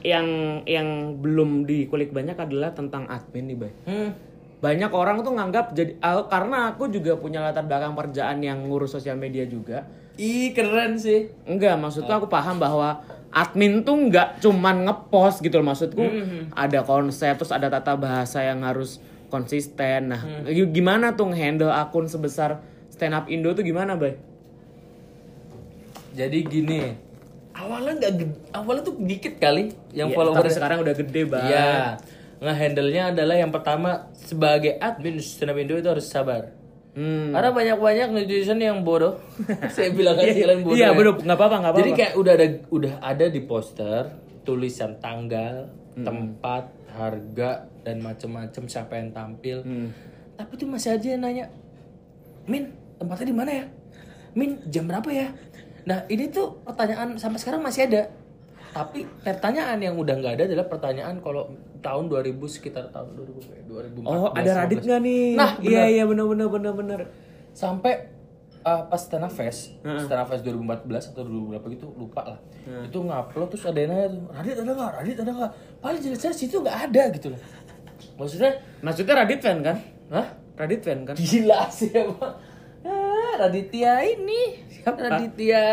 [0.00, 0.26] yang
[0.64, 3.72] yang belum dikulik banyak adalah tentang admin nih, Bay.
[3.84, 4.10] Hmm.
[4.58, 8.90] Banyak orang tuh nganggap jadi ah, karena aku juga punya latar belakang pekerjaan yang ngurus
[8.92, 9.86] sosial media juga.
[10.14, 11.30] Ih keren sih.
[11.44, 12.98] Enggak, maksudku aku paham bahwa
[13.30, 16.02] admin tuh nggak cuman ngepost gitu loh maksudku.
[16.50, 18.98] Ada konsep terus ada tata bahasa yang harus
[19.30, 20.10] konsisten.
[20.10, 22.58] Nah, gi- gimana tuh handle akun sebesar
[22.90, 24.18] stand up Indo tuh gimana, Bay?
[26.18, 26.80] Jadi gini.
[27.54, 28.12] Awalnya nggak
[28.54, 31.50] awalnya tuh dikit kali yang Iya, follower tapi sekarang udah gede banget.
[31.54, 31.70] Iya.
[32.38, 36.54] Ngehandle-nya adalah yang pertama sebagai admin stand up Indo itu harus sabar.
[36.94, 37.30] Hmm.
[37.30, 39.18] Karena banyak-banyak netizen yang bodoh.
[39.74, 40.78] Saya bilang aja kalian bodoh.
[40.78, 40.94] Iya, ya.
[40.94, 41.82] bener, nggak apa-apa, nggak apa-apa.
[41.82, 44.02] Jadi kayak udah ada udah ada di poster
[44.42, 46.06] tulisan tanggal, Hmm.
[46.06, 49.66] tempat, harga dan macem-macem siapa yang tampil.
[49.66, 49.90] Hmm.
[50.38, 51.50] Tapi tuh masih aja yang nanya,
[52.46, 52.70] Min,
[53.02, 53.64] tempatnya di mana ya?
[54.38, 55.26] Min, jam berapa ya?
[55.86, 58.10] Nah, ini tuh pertanyaan sampai sekarang masih ada.
[58.68, 61.48] Tapi pertanyaan yang udah nggak ada adalah pertanyaan kalau
[61.80, 64.06] tahun 2000 sekitar tahun 2000 2014.
[64.06, 65.26] Oh, ada Radit nggak nih?
[65.34, 67.00] Nah, iya iya bener bener bener bener.
[67.58, 68.06] sampai
[68.62, 72.38] uh, pas Up Fest, Stand Up Fest 2014 atau 2000 berapa gitu lupa lah.
[72.86, 74.90] Itu ngupload terus ada yang nanya tuh, Radit ada nggak?
[75.00, 75.52] Radit ada nggak?
[75.82, 77.40] Paling jelas-jelas situ nggak ada gitu loh.
[78.18, 78.50] Maksudnya,
[78.82, 79.76] Maksudnya Radit fan kan?
[80.10, 80.26] hah?
[80.58, 81.14] Radit fan kan?
[81.18, 82.34] Gila sih emang.
[82.86, 84.67] Ah, Raditya ini.
[84.82, 84.98] Siapa?
[84.98, 85.64] Raditya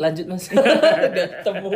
[0.00, 0.48] lanjut mas.
[0.52, 1.72] Udah ketemu.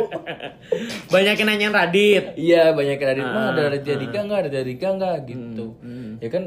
[1.07, 2.25] Banyak yang nanyain Radit.
[2.33, 3.25] Iya banyak yang Radit.
[3.25, 4.39] Mah ada Raditya Dika nggak?
[4.49, 5.17] Ada Dika nggak?
[5.29, 5.65] Gitu.
[6.19, 6.43] Ya kan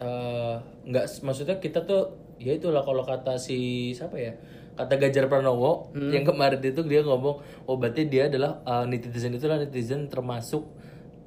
[0.00, 0.54] eh,
[0.88, 4.32] nggak maksudnya kita tuh ya itulah kalau kata si siapa ya
[4.80, 9.44] kata Gajar Pranowo yang kemarin itu dia ngomong oh berarti dia adalah eh, netizen itu
[9.44, 10.64] adalah netizen termasuk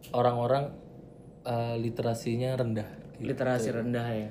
[0.09, 0.73] orang-orang
[1.45, 4.29] eh, literasinya rendah Literasi rendah ya.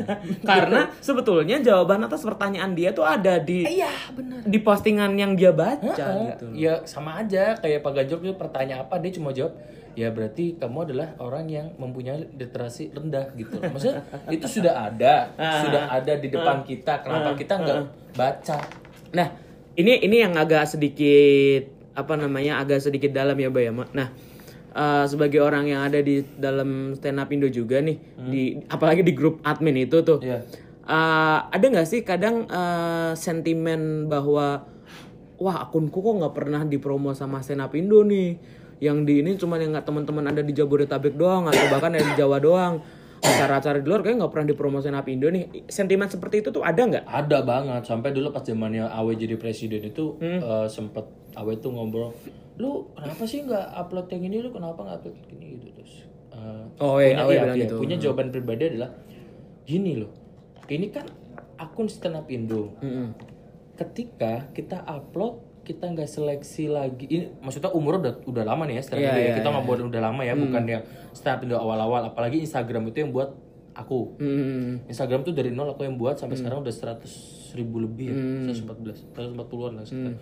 [0.50, 5.54] Karena sebetulnya jawaban atas pertanyaan dia tuh ada di iya benar di postingan yang dia
[5.54, 6.50] baca gitu.
[6.54, 9.54] Ya sama aja kayak Pak Gajok itu pertanyaan apa dia cuma jawab
[9.94, 13.62] ya berarti kamu adalah orang yang mempunyai literasi rendah gitu.
[13.62, 14.02] Maksudnya
[14.34, 17.00] itu sudah ada, sudah ada di depan kita.
[17.06, 17.80] Kenapa kita nggak
[18.18, 18.58] baca?
[19.14, 19.28] Nah,
[19.78, 23.94] ini ini yang agak sedikit apa namanya agak sedikit dalam ya Bay ya, Mak.
[23.94, 24.10] Nah,
[24.74, 29.14] eh, sebagai orang yang ada di dalam stand up Indo juga nih, di apalagi di
[29.14, 30.42] grup admin itu tuh, Iya.
[30.84, 34.66] eh, ada nggak sih kadang eh, sentimen bahwa
[35.38, 38.36] wah akunku kok nggak pernah dipromo sama stand up Indo nih,
[38.82, 42.14] yang di ini cuma yang nggak teman-teman ada di Jabodetabek doang atau bahkan ada di
[42.18, 42.82] Jawa doang.
[43.24, 45.66] Acara-acara di luar kayak nggak pernah dipromo stand up Indo nih.
[45.66, 47.04] Sentimen seperti itu tuh ada nggak?
[47.04, 52.12] Ada banget sampai dulu pas zamannya Awe jadi presiden itu eh, sempet Awe tuh ngobrol,
[52.54, 55.94] lu kenapa sih nggak upload yang ini, lu kenapa nggak upload ini gitu terus.
[56.30, 57.74] eh, Oh, iya, punya, Awe iya, bilang iya, gitu.
[57.76, 58.90] punya jawaban pribadi adalah
[59.64, 60.12] gini loh
[60.66, 61.04] ini kan
[61.56, 63.12] akun stand up Indo Mm-mm.
[63.74, 67.08] ketika kita upload kita nggak seleksi lagi.
[67.08, 69.16] Ini maksudnya umur udah udah lama nih ya up Iya, ya.
[69.18, 72.06] iya, kita nggak buat udah lama ya bukan yang up Indo awal-awal.
[72.06, 73.32] Apalagi Instagram itu yang buat
[73.72, 74.20] aku.
[74.20, 74.86] Mm-mm.
[74.86, 77.02] Instagram tuh dari nol aku yang buat sampai sekarang udah 100
[77.54, 78.14] ribu lebih ya.
[78.46, 80.14] 114 140-an lah sekitar.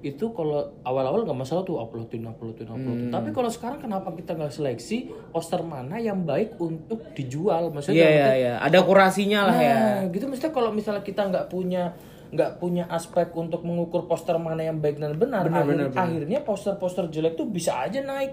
[0.00, 3.08] itu kalau awal-awal nggak masalah tuh uploadin uploadin uploadin.
[3.10, 4.98] Tapi kalau sekarang kenapa kita nggak seleksi
[5.28, 7.68] poster mana yang baik untuk dijual?
[7.68, 8.54] Maksudnya Iya iya arti- iya.
[8.58, 9.76] Ada kurasinya lah ya.
[9.76, 10.24] Nah, gitu.
[10.24, 11.92] Maksudnya kalau misalnya kita nggak punya
[12.30, 17.34] nggak punya aspek untuk mengukur poster mana yang baik dan benar, akhir- akhirnya poster-poster jelek
[17.34, 18.32] tuh bisa aja naik.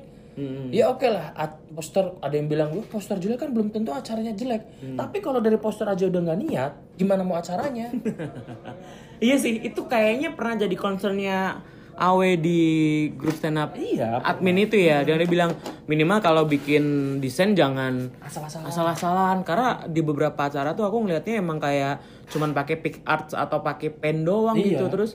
[0.69, 4.31] Ya oke lah, at- poster ada yang bilang, "Wah, poster jelek kan belum tentu acaranya
[4.31, 7.89] jelek." Tapi kalau dari poster aja udah nggak niat, gimana mau acaranya?
[9.17, 11.57] Iya sih, itu kayaknya pernah jadi concernnya
[11.97, 12.62] Awe di
[13.12, 15.01] grup stand up iya, admin itu ya.
[15.01, 16.83] Dia bilang minimal kalau bikin
[17.17, 18.62] desain jangan asal-asal.
[18.63, 23.60] asal-asalan karena di beberapa acara tuh aku ngelihatnya emang kayak cuman pakai pick arts atau
[23.60, 24.77] pakai pen doang Iya.
[24.77, 25.12] gitu terus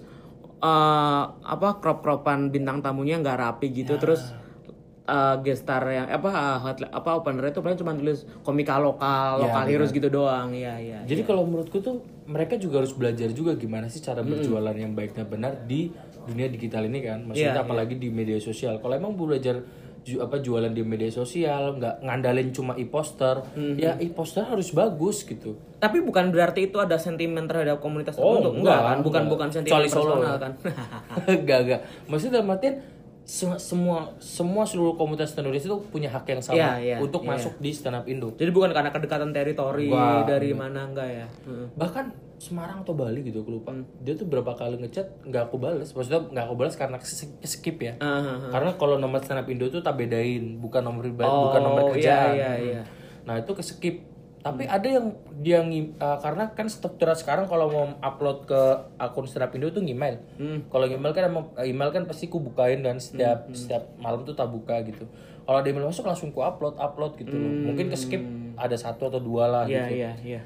[0.58, 4.34] eh, apa crop cropan bintang tamunya nggak rapi gitu terus
[5.04, 9.48] eh, gestar yang apa eh, hot- apa opener itu paling cuma tulis komika lokal Ya,
[9.48, 13.54] lokal heroes gitu doang iya iya Jadi kalau menurutku tuh mereka juga harus belajar juga
[13.54, 15.90] gimana sih cara berjualan yang baik dan benar di
[16.22, 17.18] dunia digital ini kan.
[17.24, 18.78] Maksudnya Iya, apalagi di media sosial.
[18.78, 19.58] Kalau emang belajar
[20.00, 23.42] ju- apa jualan di media sosial, nggak ngandalin cuma e-poster,
[23.74, 25.58] ya e-poster harus bagus gitu.
[25.78, 29.32] tapi bukan berarti itu ada sentimen terhadap komunitas Oh, tertentu enggak, kan bukan enggak.
[29.34, 30.38] bukan sentimen Solo personal ya.
[30.38, 30.52] kan
[31.34, 31.80] Enggak, enggak.
[32.06, 32.74] Maksudnya dalam artian
[33.22, 37.30] se- semua semua seluruh komunitas Indonesia itu punya hak yang sama Iya, iya, untuk iya.
[37.30, 38.32] masuk di stand up Indo.
[38.32, 41.66] jadi bukan karena kedekatan teritori Enggak, dari mana enggak ya Heeh.
[41.74, 43.86] bahkan Semarang atau Bali gitu aku lupa Hmm.
[43.98, 46.98] dia tuh berapa kali ngechat nggak aku balas maksudnya nggak aku balas karena
[47.40, 48.50] skip ya ah, ah.
[48.50, 51.80] karena kalau nomor stand up Indo tuh tak bedain bukan nomor pribadi Oh, bukan nomor
[51.80, 52.82] iya, kerjaan iya, iya.
[53.22, 54.02] nah itu ke skip
[54.42, 55.06] tapi ada yang
[55.38, 58.60] dia uh, karena kan struktur sekarang kalau mau upload ke
[58.98, 60.66] akun stand up Indo tuh email Hmm.
[60.66, 64.34] kalau email kan emang email kan pasti ku bukain dan setiap Hmm, setiap malam tuh
[64.34, 65.06] tak buka gitu
[65.42, 68.22] kalau ada email masuk langsung ku upload upload gitu loh mungkin ke skip
[68.58, 69.72] ada satu atau dua lah Hmm.
[69.72, 70.40] Iya gitu iya iya.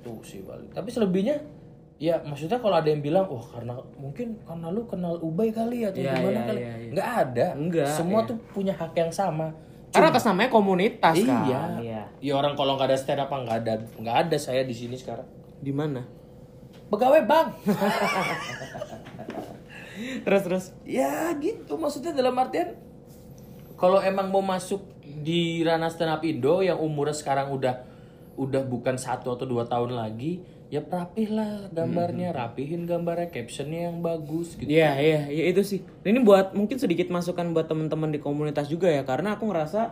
[0.00, 1.40] tuh sih balik tapi selebihnya
[1.96, 6.00] ya maksudnya kalau ada yang bilang wah karena mungkin karena lu kenal Ubay kali atau
[6.00, 6.90] Iya, gimana iya, kali iya, iya.
[6.92, 8.28] nggak ada Enggak, semua iya.
[8.28, 9.52] tuh punya hak yang sama
[9.90, 11.42] Karena atas namanya komunitas kan.
[11.42, 12.02] iya Iya.
[12.20, 15.26] ya orang kalau nggak ada stand up nggak ada nggak ada saya di sini sekarang
[15.58, 16.02] Di mana?
[16.86, 17.48] pegawai bang
[20.24, 20.64] Terus terus.
[20.82, 22.72] ya gitu maksudnya dalam artian
[23.76, 27.84] kalau emang mau masuk di ranah stand up Indo yang umurnya sekarang udah
[28.34, 33.98] udah bukan satu atau dua tahun lagi ya rapih lah gambarnya rapihin gambarnya captionnya yang
[34.06, 35.80] bagus gitu Iya iya iya itu sih.
[36.06, 39.90] Ini buat mungkin sedikit masukan buat teman-teman di komunitas juga ya karena aku ngerasa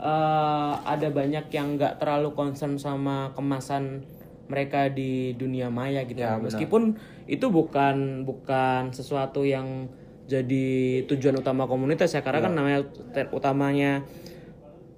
[0.00, 4.08] eh, ada banyak yang nggak terlalu concern sama kemasan
[4.48, 6.24] mereka di dunia maya gitu.
[6.24, 6.48] Ya, benar.
[6.48, 6.96] Meskipun
[7.28, 9.92] itu bukan bukan sesuatu yang
[10.24, 12.80] jadi tujuan utama komunitas ya karena kan namanya
[13.12, 14.08] te- utamanya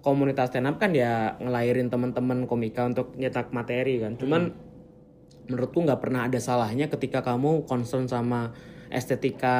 [0.06, 4.14] komunitas stand up kan ya ngelahirin teman-teman komika untuk nyetak materi kan.
[4.14, 4.69] Cuman
[5.50, 8.54] menurutku nggak pernah ada salahnya ketika kamu concern sama
[8.88, 9.58] estetika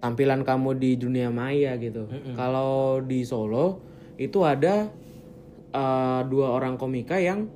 [0.00, 2.08] tampilan kamu di dunia maya gitu.
[2.32, 3.84] Kalau di Solo
[4.16, 4.88] itu ada
[5.70, 7.46] eh, dua orang komika yang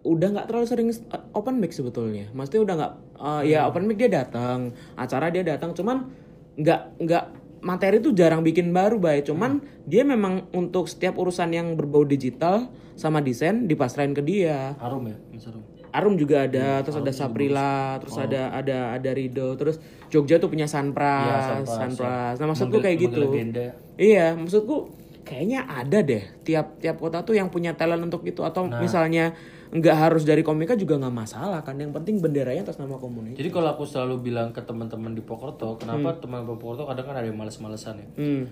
[0.00, 2.32] udah nggak terlalu sering uh, open mic sebetulnya.
[2.32, 6.08] Maksudnya udah nggak uh, ya open mic dia datang, acara dia datang, cuman
[6.56, 7.24] nggak nggak
[7.60, 9.28] materi tuh jarang bikin baru baik.
[9.28, 14.76] Cuman dia memang untuk setiap urusan yang berbau digital sama desain dipasrahin ke dia.
[14.76, 19.58] harum ya Mas harum Arum juga ada, terus ada Saprila, terus ada ada ada Rido,
[19.58, 22.34] terus Jogja tuh punya Sunpras, Sunpras, Sunpras.
[22.38, 23.18] Nah maksudku Manggil- kayak gitu.
[23.18, 23.66] legenda.
[23.98, 24.94] Iya, maksudku
[25.26, 29.34] kayaknya ada deh tiap tiap kota tuh yang punya talent untuk itu atau misalnya
[29.70, 31.78] nggak harus dari komika juga nggak masalah kan.
[31.78, 33.38] Yang penting benderanya atas nama komunitas.
[33.38, 37.14] Jadi kalau aku selalu bilang ke teman-teman di Pokerto, kenapa teman teman Pokerto kadang kan
[37.22, 38.08] ada yang males-malesan ya.
[38.18, 38.44] Hmm.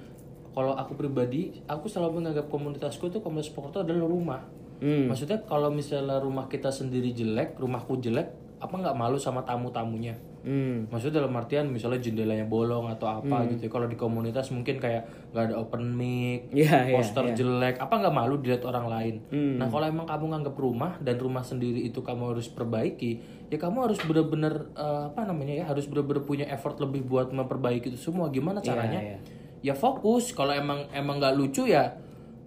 [0.54, 4.42] Kalau aku pribadi, aku selalu menganggap komunitasku itu komunitas Pokerto adalah rumah.
[4.78, 5.10] Hmm.
[5.10, 8.30] Maksudnya kalau misalnya rumah kita sendiri jelek, rumahku jelek,
[8.62, 10.14] apa nggak malu sama tamu-tamunya?
[10.48, 10.88] Hmm.
[10.88, 13.68] Maksudnya dalam artian misalnya jendelanya bolong atau apa gitu.
[13.68, 13.70] ya.
[13.70, 18.14] Kalau di komunitas mungkin kayak nggak ada open mic, Iya, iya, poster jelek, apa nggak
[18.16, 19.14] malu dilihat orang lain.
[19.28, 19.60] Hmm.
[19.60, 23.84] Nah kalau emang kamu nganggap rumah dan rumah sendiri itu kamu harus perbaiki, ya kamu
[23.84, 28.32] harus bener-bener eh, apa namanya ya, harus bener-bener punya effort lebih buat memperbaiki itu semua.
[28.32, 29.04] Gimana caranya?
[29.04, 29.18] iya.
[29.60, 30.32] Ya fokus.
[30.32, 31.92] Kalau emang emang nggak lucu ya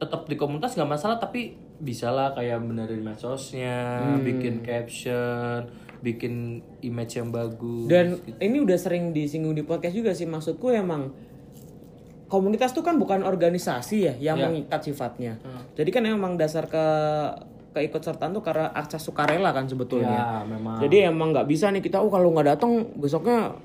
[0.02, 4.22] tetap di komunitas nggak masalah, tapi bisalah kayak benerin medsosnya, Hmm.
[4.22, 5.66] bikin caption,
[6.02, 7.86] bikin image yang bagus.
[7.88, 11.14] Dan ini udah sering disinggung di podcast juga sih maksudku emang
[12.26, 15.38] komunitas tuh kan bukan organisasi ya yang mengikat sifatnya.
[15.78, 16.86] Jadi kan emang dasar ke
[17.72, 20.44] keikutsertaan tuh karena akses sukarela kan sebetulnya.
[20.44, 20.80] Ya, memang.
[20.84, 23.56] Jadi emang nggak bisa nih kita, oh kalau nggak datang besoknya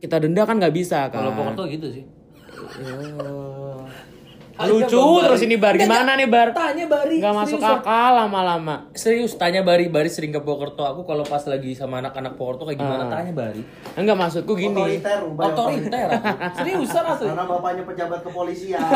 [0.00, 1.24] kita denda kan nggak bisa kan.
[1.24, 2.04] Kalau Pokerto gitu sih.
[4.56, 6.54] Lucu terus ini bar gimana nih bar?
[6.54, 7.18] Tanya Bari.
[7.18, 7.74] Nggak masuk serius.
[7.76, 8.76] akal lama-lama.
[8.92, 10.86] Serius tanya Bari, Bari sering ke Pokerto.
[10.86, 13.62] Aku kalau pas lagi sama anak-anak Pokerto kayak gimana tanya Bari.
[13.94, 14.78] Enggak maksudku gini.
[14.78, 16.08] Otoriter, Ubay, Otoriter.
[16.54, 17.26] Seriusan asli.
[17.26, 18.78] Karena bapaknya pejabat kepolisian.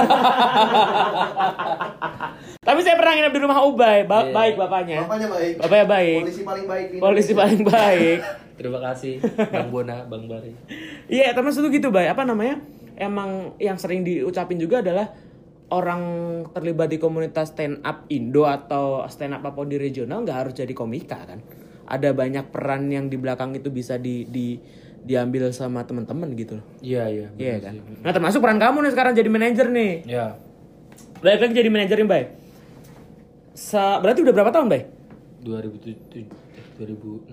[2.60, 4.32] Tapi saya pernah nginep di rumah Ubay, Ba- Iya.
[4.32, 4.98] baik bapaknya.
[5.02, 5.54] bapaknya baik.
[5.58, 6.20] Bapaknya baik.
[6.22, 8.18] Polisi paling baik di Polisi paling baik.
[8.58, 9.14] Terima kasih
[9.48, 10.54] Bang Bona, Bang Bari.
[11.06, 12.06] Iya, termasuk itu gitu, Bay.
[12.06, 12.62] Apa namanya?
[12.94, 15.06] Emang yang sering diucapin juga adalah
[15.68, 16.02] orang
[16.52, 20.72] terlibat di komunitas stand up Indo atau stand up apa di regional nggak harus jadi
[20.72, 21.40] komika kan.
[21.88, 24.60] Ada banyak peran yang di belakang itu bisa di, di
[25.04, 26.66] diambil sama teman-teman gitu loh.
[26.84, 27.28] Iya, iya.
[27.36, 27.72] Iya kan.
[27.72, 27.80] sih.
[28.04, 29.92] Nah, termasuk peran kamu nih sekarang jadi manajer nih.
[30.04, 30.26] Iya.
[31.24, 32.24] Balik lagi jadi manajer nih, Bay.
[33.56, 34.82] Sa berarti udah berapa tahun, Bay?
[35.42, 36.26] 2007 eh,
[36.78, 37.30] 2016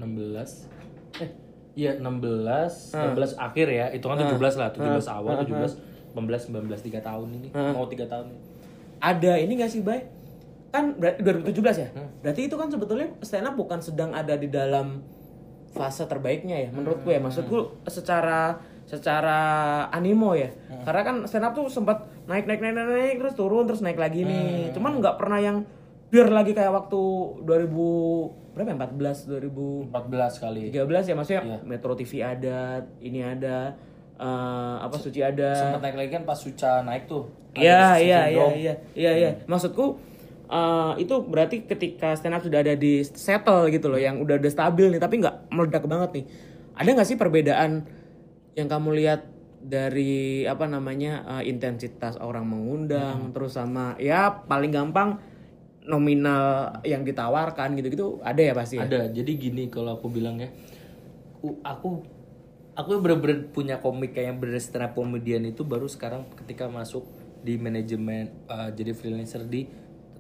[1.22, 1.30] eh
[1.76, 7.04] iya 16 16 akhir ya itu kan 17 lah 17 awal 17 18 19 3
[7.04, 8.40] tahun ini mau 3 tahun ini.
[9.04, 10.08] ada ini gak sih Bay?
[10.72, 11.20] Kan berarti
[11.52, 11.90] 2017 ya?
[12.24, 15.04] Berarti itu kan sebetulnya stand up bukan sedang ada di dalam
[15.76, 17.20] fase terbaiknya ya menurutku ya.
[17.20, 19.40] Maksudku secara secara
[19.92, 20.52] animo ya.
[20.88, 24.00] Karena kan stand up tuh sempat naik naik naik naik, naik, terus turun terus naik
[24.00, 24.72] lagi nih.
[24.72, 25.58] Cuman nggak pernah yang
[26.06, 27.02] biar lagi kayak waktu
[27.44, 28.78] 2000 berapa ya?
[28.88, 33.76] 14 2000 14 kali 13 ya maksudnya Metro TV ada, ini ada
[34.16, 35.52] eh, apa Suci ada.
[35.54, 38.56] sempat naik lagi kan pas Suca naik tuh Iya iya iya syndrome.
[38.60, 39.32] iya iya iya.
[39.48, 39.96] Maksudku
[40.46, 44.52] eh, itu berarti ketika stand up sudah ada di settle gitu loh, yang udah udah
[44.52, 46.26] stabil nih, tapi nggak meledak banget nih.
[46.76, 47.88] Ada nggak sih perbedaan
[48.56, 49.24] yang kamu lihat
[49.64, 55.16] dari apa namanya eh, intensitas orang mengundang, terus sama ya paling gampang
[55.86, 58.82] nominal yang ditawarkan gitu-gitu ada ya pasti.
[58.82, 58.84] Ya?
[58.84, 60.50] ada jadi gini kalau aku bilang ya
[61.62, 62.02] aku
[62.76, 67.08] aku bener-bener punya komik kayak yang bener stand up comedian itu baru sekarang ketika masuk
[67.42, 69.66] di manajemen uh, jadi freelancer di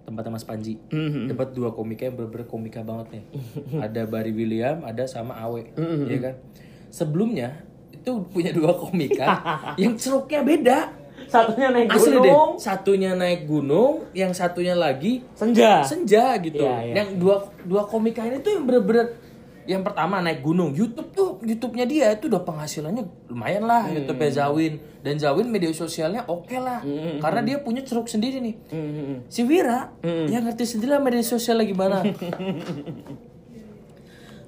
[0.05, 0.77] tempatnya Mas Panji.
[1.25, 3.23] Dapat dua komika yang bener-bener komika banget nih.
[3.89, 5.73] Ada Barry William ada sama Awe.
[6.05, 6.35] Ya kan?
[6.93, 9.41] Sebelumnya itu punya dua komika
[9.81, 10.79] yang ceruknya beda.
[11.25, 12.21] Satunya naik asli deh.
[12.21, 15.81] gunung, satunya naik gunung yang satunya lagi senja.
[15.81, 16.61] senja gitu.
[16.61, 16.93] Iya, iya.
[17.01, 19.24] Yang dua dua komika ini tuh yang bener-bener
[19.65, 20.71] yang pertama naik gunung.
[20.71, 23.97] YouTube tuh YouTube-nya dia itu udah penghasilannya lumayan lah Hmm.
[23.97, 26.79] YouTube-nya Zawin dan Zawin media sosialnya oke lah.
[26.79, 28.55] Hmm, Karena dia punya ceruk sendiri nih.
[29.25, 30.25] Si Wira Hmm.
[30.25, 32.05] yang ngerti sendiri lah media sosialnya gimana.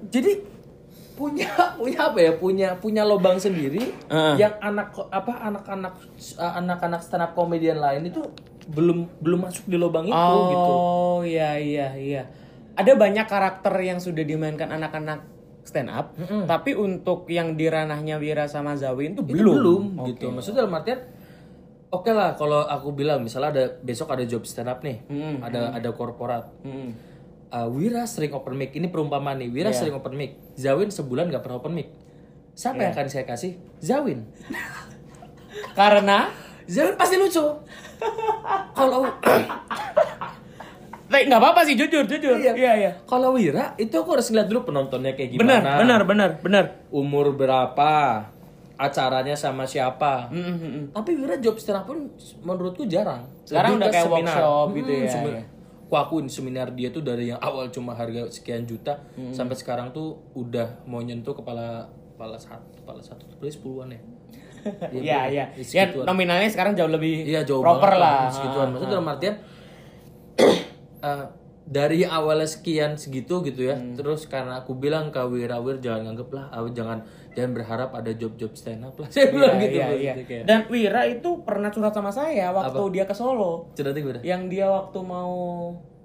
[0.08, 0.32] Jadi
[1.12, 4.34] punya punya apa ya punya punya lobang sendiri Heeh.
[4.38, 5.94] yang anak apa anak-anak
[6.38, 8.22] anak-anak stand up komedian lain itu
[8.70, 10.70] belum belum masuk di lobang itu gitu.
[10.70, 12.22] Oh iya iya iya.
[12.78, 15.26] Ada banyak karakter yang sudah dimainkan anak-anak
[15.68, 16.16] stand up,
[16.48, 19.54] tapi untuk yang di ranahnya Wira sama Zawin itu itu belum.
[19.60, 19.82] belum
[20.14, 20.32] gitu.
[20.32, 21.00] Maksudnya dalam artian
[21.92, 25.04] oke lah kalau aku bilang misalnya ada besok ada job stand up nih
[25.44, 26.48] ada ada korporat.
[26.64, 26.90] Mm.
[27.48, 28.72] Uh, Wira sering open mic.
[28.72, 30.36] Ini perumpamaan nih Wira sering open mic.
[30.56, 31.92] Zawin sebulan nggak pernah open mic.
[32.56, 33.60] Siapa yang akan saya kasih?
[33.80, 34.24] Zawin.
[35.76, 36.28] Karena
[36.68, 37.40] Zawin pasti lucu.
[38.78, 39.08] Kalau
[41.10, 42.36] Eh, nggak apa-apa sih jujur jujur.
[42.36, 42.90] Iya iya.
[43.02, 46.64] kalau Wira itu aku harus ngeliat dulu penontonnya kayak Benar gimana benar benar benar.
[46.90, 48.24] umur berapa
[48.74, 50.28] acaranya sama siapa
[50.90, 54.36] tapi Wira job up pun menurutku jarang Sekarang Lebih udah kayak seminar.
[54.36, 55.44] workshop gitu Hmm, ya, semi- ya.
[55.82, 60.06] Aku akuin seminar dia tuh dari yang awal cuma harga sekian juta sampai sekarang tuh
[60.34, 64.00] udah mau nyentuh kepala kepala satu kepala satu berarti sepuluhan ya
[65.00, 65.44] Iya iya.
[65.56, 68.28] Ya, Ya nominalnya sekarang jauh lebih Iya jauh proper banget lah.
[68.28, 68.68] segituan.
[68.68, 69.34] Maksudnya dalam artian
[71.00, 71.26] eh,
[71.64, 73.76] dari awalnya sekian segitu gitu ya.
[73.76, 73.92] Hmm.
[73.92, 78.52] Terus karena aku bilang ke Wirawir jangan nganggep lah, ah, jangan jangan berharap ada job-job
[78.52, 79.08] stand up lah.
[79.14, 79.76] Saya bilang gitu.
[79.76, 80.12] Iya, iya.
[80.16, 80.44] kayak.
[80.44, 83.68] Dan Wira itu pernah curhat sama saya waktu dia ke Solo.
[83.72, 85.36] Cerita gue yang dia waktu mau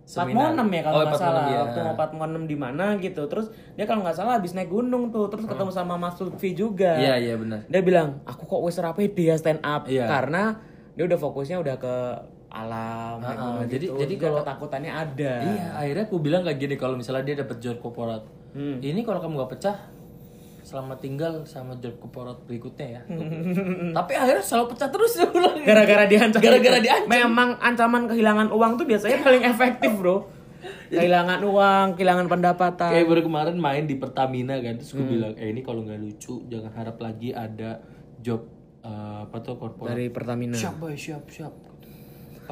[0.03, 0.51] Seminar.
[0.51, 1.57] Patmo 6 ya kalau Oh, nggak Patmo salah 6, ya.
[1.63, 5.15] waktu mau Patmo 6 di mana gitu terus dia kalau nggak salah habis naik gunung
[5.15, 7.63] tuh terus ketemu sama Mas Lutfi juga Iya iya benar.
[7.65, 10.03] dia bilang aku kok wes rapi dia stand up Iya.
[10.03, 10.59] karena
[10.91, 11.95] dia udah fokusnya udah ke
[12.53, 13.97] alam Ah, gunung jadi- gitu.
[13.97, 17.77] jadi kalau- ketakutannya ada Iya, akhirnya aku bilang kayak gini kalau misalnya dia dapat job
[17.77, 18.21] korporat.
[18.53, 18.77] Hmm.
[18.77, 19.77] Ini kalau kamu gak pecah
[20.63, 23.01] selamat tinggal sama job korporat berikutnya ya.
[23.97, 25.13] Tapi akhirnya selalu pecah terus
[25.67, 27.09] gara-gara diancam Gara-gara diancam.
[27.09, 30.29] memang ancaman kehilangan uang tuh biasanya paling efektif bro
[30.93, 35.01] kehilangan uang kehilangan pendapatan Kayak baru kemarin main di Pertamina kan terus Hmm.
[35.01, 37.81] gue bilang eh ini kalau nggak lucu jangan harap lagi ada
[38.19, 38.45] job
[38.79, 38.89] eh,
[39.23, 39.91] apa tuh korporat.
[39.91, 41.51] dari Pertamina Siap boy siap siap.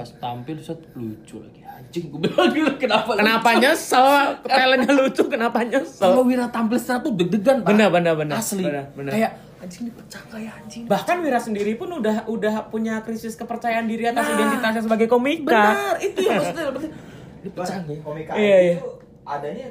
[0.01, 1.61] Pas tampil set lucu lagi.
[1.61, 4.05] anjing gue bilang gitu kenapa Kenapa nyesel?
[4.41, 6.01] Talentnya lucu, kenapa nyesel?
[6.03, 7.69] kalau Wira tampil secara tuh deg-degan Pak.
[7.69, 8.35] Benar, benar, benar.
[8.37, 9.11] asli Benar, benar.
[9.11, 13.85] kayak anjing ini pecah kayak anjing Bahkan Wira sendiri pun udah udah punya krisis kepercayaan
[13.85, 14.33] diri atas Nah.
[14.35, 15.45] identitasnya sebagai komika.
[15.47, 16.63] benar itu yang maksudnya
[17.41, 17.97] ini pecah ya?
[17.99, 18.75] Komika Iya, iya.
[18.75, 18.89] itu
[19.23, 19.67] adanya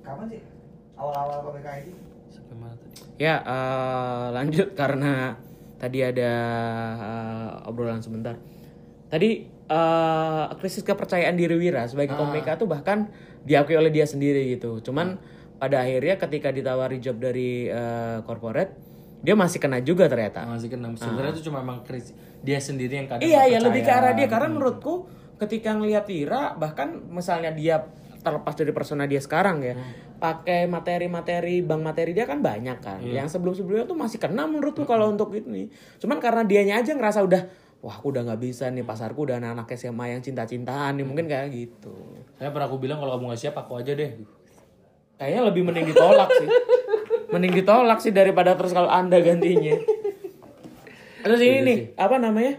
[0.00, 0.40] kapan sih?
[0.94, 1.88] Awal-awal komika ID?
[2.28, 5.12] sampai mana tadi Ya, eh, lanjut karena
[5.76, 6.32] tadi ada
[6.94, 8.36] eh, obrolan sebentar.
[9.06, 13.08] Tadi eh, krisis kepercayaan diri Wira sebagai komika tuh bahkan
[13.44, 14.80] diakui oleh dia sendiri gitu.
[14.80, 15.16] Cuman
[15.60, 18.72] pada akhirnya ketika ditawari job dari eh, corporate,
[19.24, 20.44] dia masih kena juga ternyata.
[20.44, 20.92] masih kena.
[20.96, 22.12] Sebenarnya itu cuma emang krisis
[22.44, 24.28] dia sendiri yang kadang Iya, iya lebih ke arah dia.
[24.28, 25.08] Karena menurutku
[25.40, 27.88] ketika ngelihat Wira bahkan misalnya dia
[28.24, 29.76] terlepas dari persona dia sekarang ya,
[30.16, 33.00] pakai materi-materi bang materi dia kan banyak kan.
[33.04, 35.68] Yang sebelum-sebelumnya tuh masih kena menurutku kalau untuk ini.
[36.00, 37.42] Cuman karena dianya aja ngerasa udah
[37.84, 41.52] wah aku udah nggak bisa nih pasarku udah anak-anak SMA yang cinta-cintaan nih mungkin kayak
[41.52, 41.92] gitu.
[42.40, 44.24] saya pernah aku bilang kalau kamu nggak siap aku aja deh
[45.14, 46.48] Kayaknya lebih mending ditolak sih.
[47.32, 49.78] Mending ditolak sih daripada terus kalau Anda gantinya.
[51.24, 52.54] Terus ini nih, apa namanya?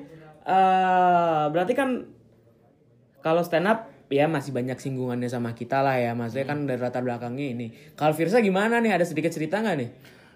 [0.45, 2.05] eh berarti kan
[3.25, 6.15] kalau stand up ya masih banyak singgungannya sama kita lah ya.
[6.15, 7.67] Maksudnya kan dari latar belakangnya ini.
[7.99, 8.95] Kalau Firsa gimana nih?
[8.95, 9.89] Ada sedikit cerita nggak nih?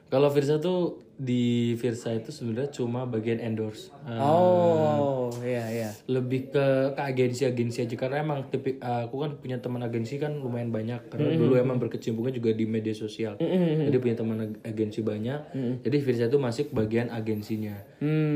[0.09, 3.93] Kalau Virsa tuh di Virsa itu sebenarnya cuma bagian endorse.
[4.07, 5.89] Oh, iya iya.
[6.07, 7.93] lebih ke ke agensi-agensi aja.
[7.93, 11.11] Karena emang tipi, aku kan punya teman agensi kan lumayan banyak.
[11.11, 13.37] Karena dulu emang berkecimpungnya juga di media sosial.
[13.37, 15.39] Jadi punya teman ag- agensi banyak.
[15.85, 17.77] Jadi Virsa itu masuk bagian agensinya.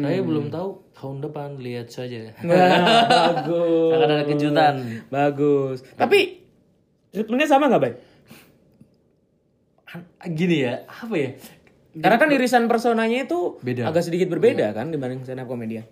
[0.03, 2.35] Saya belum tahu tahun depan lihat saja.
[2.43, 3.91] Bagus.
[3.95, 4.73] akan ada kejutan.
[5.07, 5.81] Bagus.
[5.95, 6.43] Tapi
[7.09, 7.93] treatmentnya sama nggak, Bay?
[10.25, 11.29] gini ya apa ya
[11.93, 13.85] Karena kan irisan personanya itu Beda.
[13.85, 15.85] agak sedikit berbeda kan dibanding stand up komedian.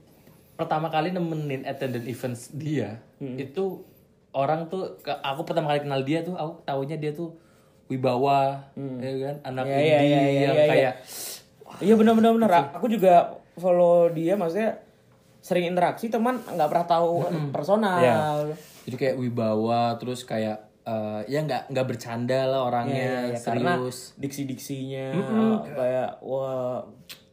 [0.51, 3.33] pertama kali nemenin attendant events dia Hmm.
[3.35, 3.81] itu
[4.31, 7.33] orang tuh aku pertama kali kenal dia tuh aku tahunya dia tuh
[7.87, 9.73] wibawa ya kan anak Hmm.
[9.73, 10.93] Iya, indie iya, iya, iya, yang iya, kayak
[11.79, 12.51] Iya benar benar benar.
[12.73, 13.13] Aku juga
[13.55, 14.83] follow dia maksudnya
[15.39, 17.11] sering interaksi teman nggak pernah tahu
[17.49, 17.97] personal.
[17.97, 18.17] Iya.
[18.81, 23.72] jadi kayak wibawa terus kayak eh, ya nggak nggak bercanda lah orangnya Iya, iya, karena
[23.78, 25.06] serius diksi-diksinya
[25.72, 26.82] kayak wah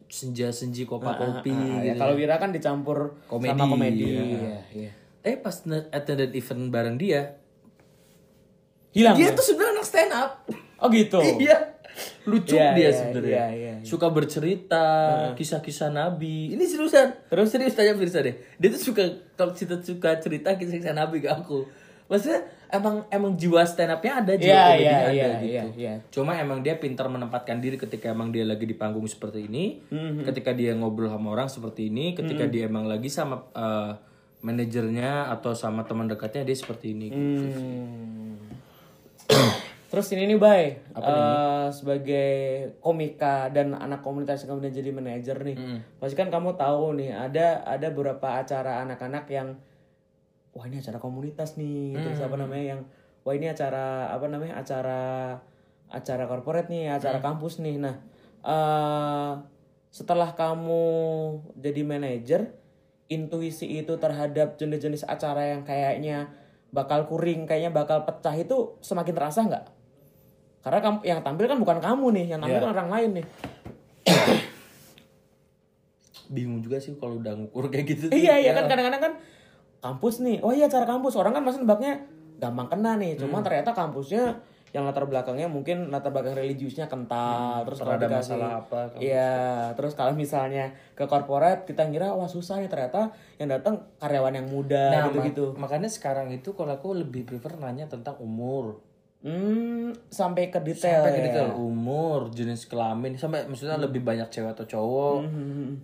[0.09, 2.01] senja senji kopi kopi ah, ya, gitu.
[2.01, 4.03] kalau Wira kan dicampur Komedi, sama komedi.
[4.09, 4.21] ya.
[4.25, 4.91] Iya, iya.
[5.21, 5.53] eh pas
[5.93, 7.37] attendant event bareng dia
[8.89, 9.13] Hilang.
[9.13, 9.37] dia ya?
[9.37, 10.31] tuh sebenarnya anak stand up
[10.79, 11.19] Oh gitu.
[11.37, 11.77] iya
[12.25, 13.85] lucu Iya, dia iya, sebenarnya iya, iya, iya.
[13.85, 14.85] suka bercerita
[15.35, 19.03] kisah-kisah nabi ini seriusan terus serius tanya Firsa deh dia tuh suka
[19.35, 21.67] kalau kita suka cerita kisah-kisah nabi ke aku
[22.09, 25.63] maksudnya emang emang jiwa stand upnya ada jiwa Iya, komedinya iya, ada iya, gitu iya,
[25.73, 25.93] iya.
[26.09, 30.25] cuma emang dia pintar menempatkan diri ketika emang dia lagi di panggung seperti ini Mhm.
[30.25, 33.93] ketika dia ngobrol sama orang seperti ini ketika dia emang lagi sama eh,
[34.39, 38.35] manajernya atau sama teman dekatnya dia seperti ini Hmm.
[39.89, 42.29] Terus ini nih Bay, Eh, sebagai
[42.77, 45.57] komika dan anak komunitas yang kemudian jadi manajer nih,
[45.97, 49.57] pasti kan kamu tahu nih ada ada beberapa acara anak-anak yang
[50.59, 52.81] wah ini acara komunitas nih, terus apa namanya yang
[53.23, 55.39] wah ini acara apa namanya acara
[55.87, 57.79] acara corporate nih, acara kampus nih.
[57.79, 57.95] Nah,
[58.43, 59.31] eh
[59.87, 60.83] setelah kamu
[61.55, 62.51] jadi manajer,
[63.07, 66.35] intuisi itu terhadap jenis-jenis acara yang kayaknya
[66.75, 69.65] bakal kuring, kayaknya bakal pecah itu semakin terasa nggak?
[70.59, 73.27] Karena kamu yang tampil kan bukan kamu nih, yang tampil kan orang lain nih.
[76.29, 79.13] bingung juga sih kalau udah ngukur kayak gitu iya iya kan kadang-kadang kan
[79.79, 82.03] kampus nih, oh iya acara kampus orang kan masih nebaknya
[82.39, 84.39] gampang kena nih, cuma ternyata kampusnya
[84.69, 89.01] yang latar belakangnya mungkin latar belakang religiusnya kental, terus kalau ada masalah apa.
[89.01, 93.09] Iya, terus kalau misalnya ke corporate kita ngira wah susah nih ternyata
[93.41, 95.57] yang datang karyawan yang muda Nah, gitu-gitu.
[95.57, 98.77] ma- makanya sekarang itu kalau aku lebih prefer nanya tentang umur.
[99.19, 101.01] Hmm, sampai ke detail.
[101.03, 101.25] Sampai ke ya.
[101.33, 105.17] detail umur, jenis kelamin, sampai maksudnya lebih banyak cewek atau cowok.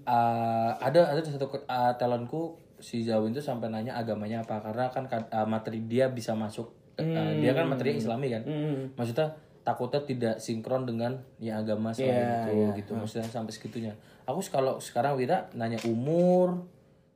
[0.05, 5.09] Uh, ada ada satu uh, talentku si Zawin itu sampai nanya agamanya apa karena kan
[5.09, 6.69] uh, materi dia bisa masuk
[7.01, 8.45] uh, dia kan materi Islami kan.
[8.93, 9.33] Maksudnya
[9.65, 12.91] takutnya tidak sinkron dengan ya agama selain Iya, itu gitu.
[12.93, 13.97] Maksudnya sampai segitunya.
[14.29, 16.69] Aku kalau sekarang Wira nanya umur,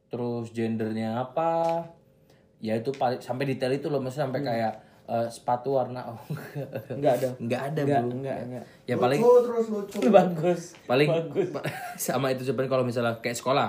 [0.10, 1.86] terus gendernya apa,
[2.58, 2.90] ya itu
[3.22, 4.74] sampai detail itu loh maksudnya sampai kayak
[5.10, 6.20] eh, sepatu warna oh
[6.94, 7.28] Enggak ada.
[7.36, 8.64] nggak ada Enggak, bro enggak, enggak.
[8.86, 9.98] ya paling Lucu terus lucu.
[10.14, 10.62] Bagus.
[10.86, 11.50] paling Bagus.
[12.00, 13.68] sama itu sebenarnya kalau misalnya kayak sekolah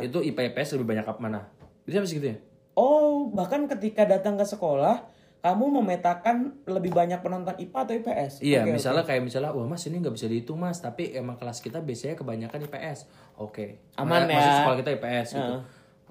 [0.00, 1.44] itu IPA IPS lebih banyak apa mana
[1.84, 2.38] itu sampai segitu ya
[2.74, 5.02] Oh, bahkan ketika datang ke sekolah,
[5.40, 8.32] kamu memetakan lebih banyak penonton IPA atau IPS?
[8.38, 11.58] Iya, Oke, misalnya kayak misalnya, wah mas ini nggak bisa dihitung mas, tapi emang kelas
[11.58, 13.10] kita biasanya kebanyakan IPS.
[13.36, 13.82] Oke.
[13.96, 14.38] Aman Nah, ya.
[14.38, 15.54] Maksud sekolah kita IPS gitu.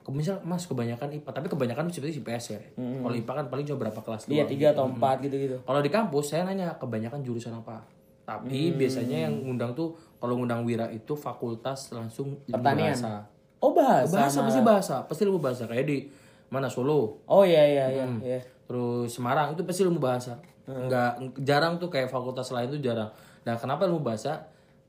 [0.10, 4.00] Misal mas kebanyakan IPA tapi kebanyakan sebenarnya IPS ya kalau IPA kan paling cuma berapa
[4.00, 4.50] kelas Iya doang.
[4.50, 5.58] tiga atau empat gitu-gitu.
[5.62, 7.84] kalau di kampus saya nanya kebanyakan jurusan apa
[8.24, 12.92] tapi biasanya yang ngundang tuh kalau ngundang Wira itu fakultas langsung Pertanian.
[12.92, 13.24] bahasa
[13.58, 14.14] Oh bahasa.
[14.14, 15.98] bahasa pasti bahasa pasti ilmu bahasa kayak di
[16.48, 18.06] mana Solo Oh iya iya iya.
[18.22, 18.40] iya.
[18.64, 20.36] terus Semarang itu pasti ilmu bahasa
[20.66, 23.08] nggak jarang tuh kayak fakultas lain tuh jarang
[23.42, 24.44] nah kenapa ilmu bahasa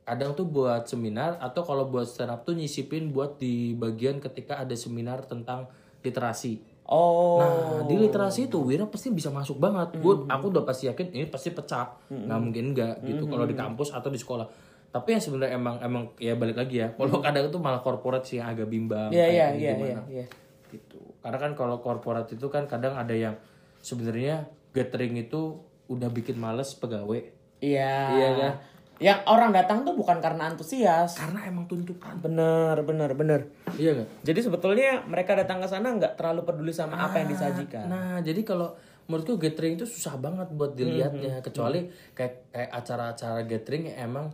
[0.09, 4.57] kadang tuh buat seminar atau kalau buat stand up tuh nyisipin buat di bagian ketika
[4.57, 5.69] ada seminar tentang
[6.01, 6.65] literasi.
[6.89, 7.37] Oh.
[7.37, 10.01] nah di literasi itu Wira pasti bisa masuk banget.
[10.01, 12.01] Gua- aku udah pasti yakin ini pasti pecah.
[12.09, 13.29] Nggak mungkin enggak gitu.
[13.29, 14.49] Kalau di kampus atau di sekolah.
[14.89, 16.89] Tapi yang sebenarnya emang emang ya balik lagi ya.
[16.97, 19.85] Kalau kadang tuh malah korporat sih yang agak bimbang Iya kayak iya gini iya gimana.
[19.85, 20.01] iya.
[20.09, 20.27] iya.
[20.73, 20.99] gitu.
[21.21, 23.37] Karena kan kalau korporat itu kan kadang ada yang
[23.85, 27.21] sebenarnya gathering itu udah bikin males pegawai.
[27.61, 27.93] Iya.
[28.17, 28.53] Iya kan?
[28.99, 31.15] Yang orang datang tuh bukan karena antusias.
[31.15, 32.19] karena emang tuntutan.
[32.19, 33.41] Bener bener bener.
[33.79, 34.27] iya nggak?
[34.27, 37.87] Jadi sebetulnya mereka datang ke sana nggak terlalu peduli sama apa yang disajikan.
[37.87, 38.75] nah jadi kalau
[39.09, 41.41] menurutku gathering itu susah banget buat dilihatnya.
[41.41, 44.27] kecuali kayak kayak acara-acara gathering yang emang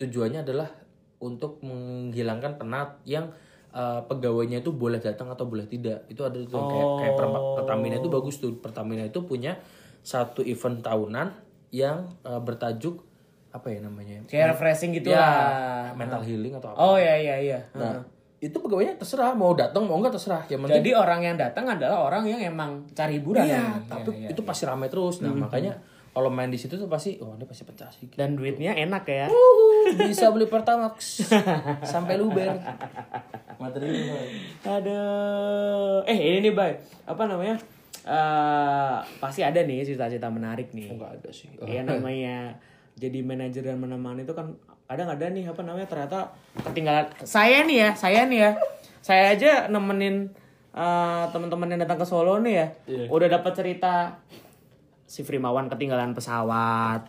[0.00, 0.70] tujuannya adalah
[1.22, 3.30] untuk menghilangkan penat yang
[3.74, 6.06] uh, pegawainya itu boleh datang atau boleh tidak.
[6.06, 8.54] Itu ada tuh kayak kayak Per- Pertamina itu bagus tuh.
[8.58, 9.58] Pertamina itu punya
[10.02, 11.30] satu event tahunan
[11.70, 13.11] yang uh, bertajuk
[13.52, 15.92] apa ya namanya Kayak refreshing gitu ya lah.
[15.92, 17.60] mental healing atau apa Oh iya iya iya.
[17.76, 18.00] nah
[18.42, 22.10] itu pegawainya terserah mau datang mau nggak terserah yang penting Jadi orang yang datang adalah
[22.10, 23.46] orang yang emang cari hiburan.
[23.46, 23.62] Iya, ya?
[23.86, 25.22] tapi itu pasti ramai terus.
[25.22, 25.78] Nah, makanya
[26.10, 28.10] kalau main di situ tuh pasti oh ini pasti pecah sih.
[28.10, 29.30] Dan duitnya enak ya.
[29.30, 31.22] Uhuh, bisa beli Pertamax
[31.86, 32.50] sampai luber.
[33.62, 34.10] Materi
[34.66, 36.02] Aduh.
[36.10, 36.74] Eh ini nih, Bay.
[37.06, 37.54] Apa namanya?
[38.02, 40.90] Eh pasti ada nih cerita-cerita menarik nih.
[40.90, 41.46] enggak ada sih.
[41.62, 42.58] Iya namanya
[42.96, 44.52] jadi manajer dan menemani itu kan
[44.84, 46.36] kadang ada nih apa namanya ternyata
[46.68, 47.08] ketinggalan.
[47.24, 48.50] Saya nih ya saya nih ya.
[49.00, 50.28] Saya aja nemenin
[50.76, 52.66] eh, teman-teman yang datang ke Solo nih ya.
[53.08, 54.20] Udah dapat cerita
[55.08, 57.08] si Frimawan ketinggalan pesawat.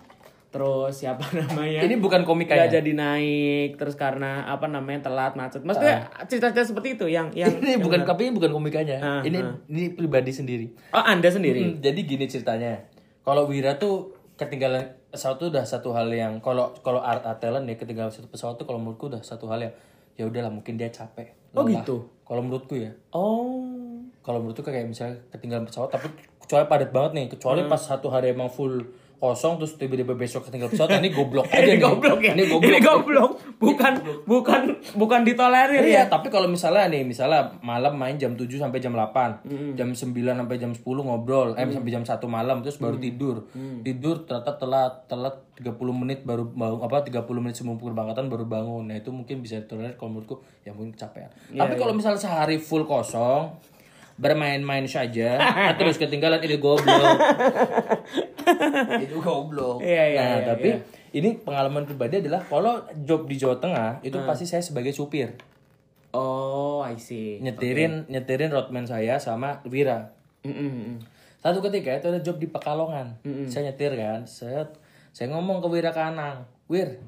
[0.54, 1.82] Terus siapa namanya?
[1.82, 2.70] Ini bukan nggak komikanya.
[2.70, 3.76] jadi naik.
[3.76, 5.66] Terus karena apa namanya telat macet.
[5.66, 8.98] Maksudnya cerita-cerita seperti itu yang yang ini bukan tapi ini bukan komikanya.
[9.02, 10.72] Ah, ini ini pribadi sendiri.
[10.94, 11.60] oh anda sendiri?
[11.60, 12.86] Hmm, jadi gini ceritanya.
[13.26, 17.64] Kalau Wira tuh ketinggalan pesawat tuh udah satu hal yang kalau kalau art art talent
[17.64, 19.74] ya ketinggalan satu pesawat tuh kalau menurutku udah satu hal yang
[20.14, 21.38] ya udahlah mungkin dia capek.
[21.54, 21.86] Oh, Lelah.
[21.86, 22.10] gitu?
[22.24, 22.92] Kalau menurutku ya.
[23.14, 23.62] oh
[24.20, 26.08] kalau menurutku kayak misalnya ketinggalan pesawat tapi
[26.40, 27.70] kecuali padat banget nih kecuali Hmm.
[27.70, 28.88] pas satu hari emang full
[29.24, 32.34] kosong terus tiba-tiba besok ketinggalan pesawat nah ini goblok aja ini goblok ya?
[32.36, 33.32] Ini goblok, ini goblok.
[33.56, 33.94] bukan
[34.28, 34.62] bukan
[35.00, 35.88] bukan ditolerir ya?
[35.88, 40.12] Iya, tapi kalau misalnya nih, misalnya malam main jam 7 sampai jam 8, jam 9
[40.12, 43.48] sampai jam 10 ngobrol, eh sampai jam 1 malam terus baru tidur.
[43.80, 48.90] Tidur ternyata telat, telat 30 menit baru bangun apa 30 menit sebelum keberangkatan baru bangun.
[48.90, 51.30] Nah, itu mungkin bisa ditolerir kalau menurutku ya mungkin kecapean.
[51.54, 53.54] tapi kalau misalnya sehari full kosong
[54.14, 55.42] bermain-main saja
[55.80, 56.94] terus ketinggalan ini goblok.
[59.06, 59.82] Itu goblok.
[59.82, 60.70] Iya, iya, nah iya, tapi
[61.14, 65.34] ini pengalaman pribadi adalah kalau job di Jawa Tengah itu pasti saya sebagai supir.
[66.14, 67.42] Oh I see.
[67.42, 70.14] Nyetirin nyetirin roadman saya sama Wira.
[70.44, 71.00] Mm-mm.
[71.40, 73.16] satu ketika itu ada job di Pekalongan.
[73.48, 74.68] Saya nyetir kan saya
[75.16, 77.00] saya ngomong ke Wira Kanang Wir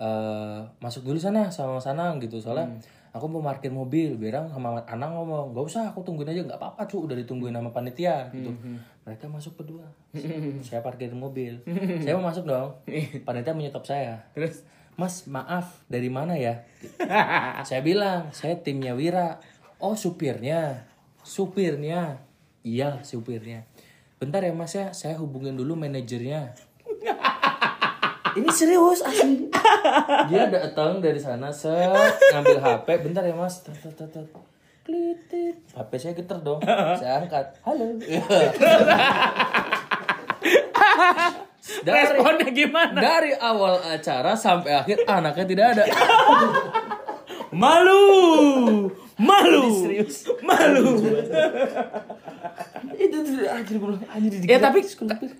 [0.00, 2.40] eh, masuk dulu sana sama sana gitu.
[2.40, 2.76] Soalnya
[3.10, 6.86] aku mau parkir mobil Wira sama Anang ngomong gak usah aku tungguin aja nggak apa-apa
[6.86, 8.54] cu udah ditungguin sama panitia gitu
[9.02, 9.86] mereka masuk berdua
[10.66, 11.58] saya parkir mobil
[12.02, 12.78] saya mau masuk dong
[13.26, 14.62] panitia menyetop saya terus
[15.00, 16.68] Mas, maaf, dari mana ya?
[17.68, 19.40] saya bilang, saya timnya Wira.
[19.80, 20.84] Oh, supirnya.
[21.24, 22.20] Supirnya.
[22.60, 23.64] Iya, supirnya.
[24.20, 26.52] Bentar ya Mas ya, saya hubungin dulu manajernya.
[28.38, 29.50] Ini serius asli.
[30.30, 31.90] Dia datang dari sana, set,
[32.30, 32.86] ngambil HP.
[33.10, 33.66] Bentar ya Mas.
[33.66, 34.26] Tet, tet, tet, tet.
[34.86, 35.56] Klit, tit.
[35.74, 36.62] HP saya geter dong.
[37.00, 37.58] Saya angkat.
[37.66, 37.98] Halo.
[41.80, 45.84] dari, responnya gimana dari awal acara sampai akhir anaknya tidak ada.
[47.62, 48.04] malu
[49.18, 50.24] malu serius.
[50.40, 51.02] malu
[53.22, 54.80] gue bilang anjir ya tapi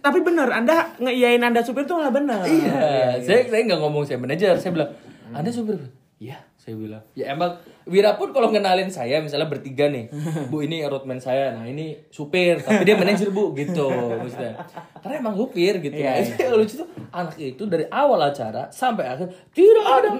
[0.00, 3.16] tapi benar anda ngeiyain anda supir tuh malah benar iya.
[3.20, 4.90] Saya saya nggak ngomong saya manajer saya bilang
[5.32, 5.78] anda supir
[6.20, 7.00] iya saya bilang.
[7.16, 7.56] Ya emang
[7.88, 10.12] Wira pun kalau kenalin saya misalnya bertiga nih
[10.52, 14.60] bu ini roadman saya nah ini supir tapi dia manajer bu gitu maksudnya.
[15.00, 15.96] Karena emang supir gitu.
[15.96, 20.10] Iya, Itu yang lucu tuh anak itu dari awal acara sampai akhir tidak ada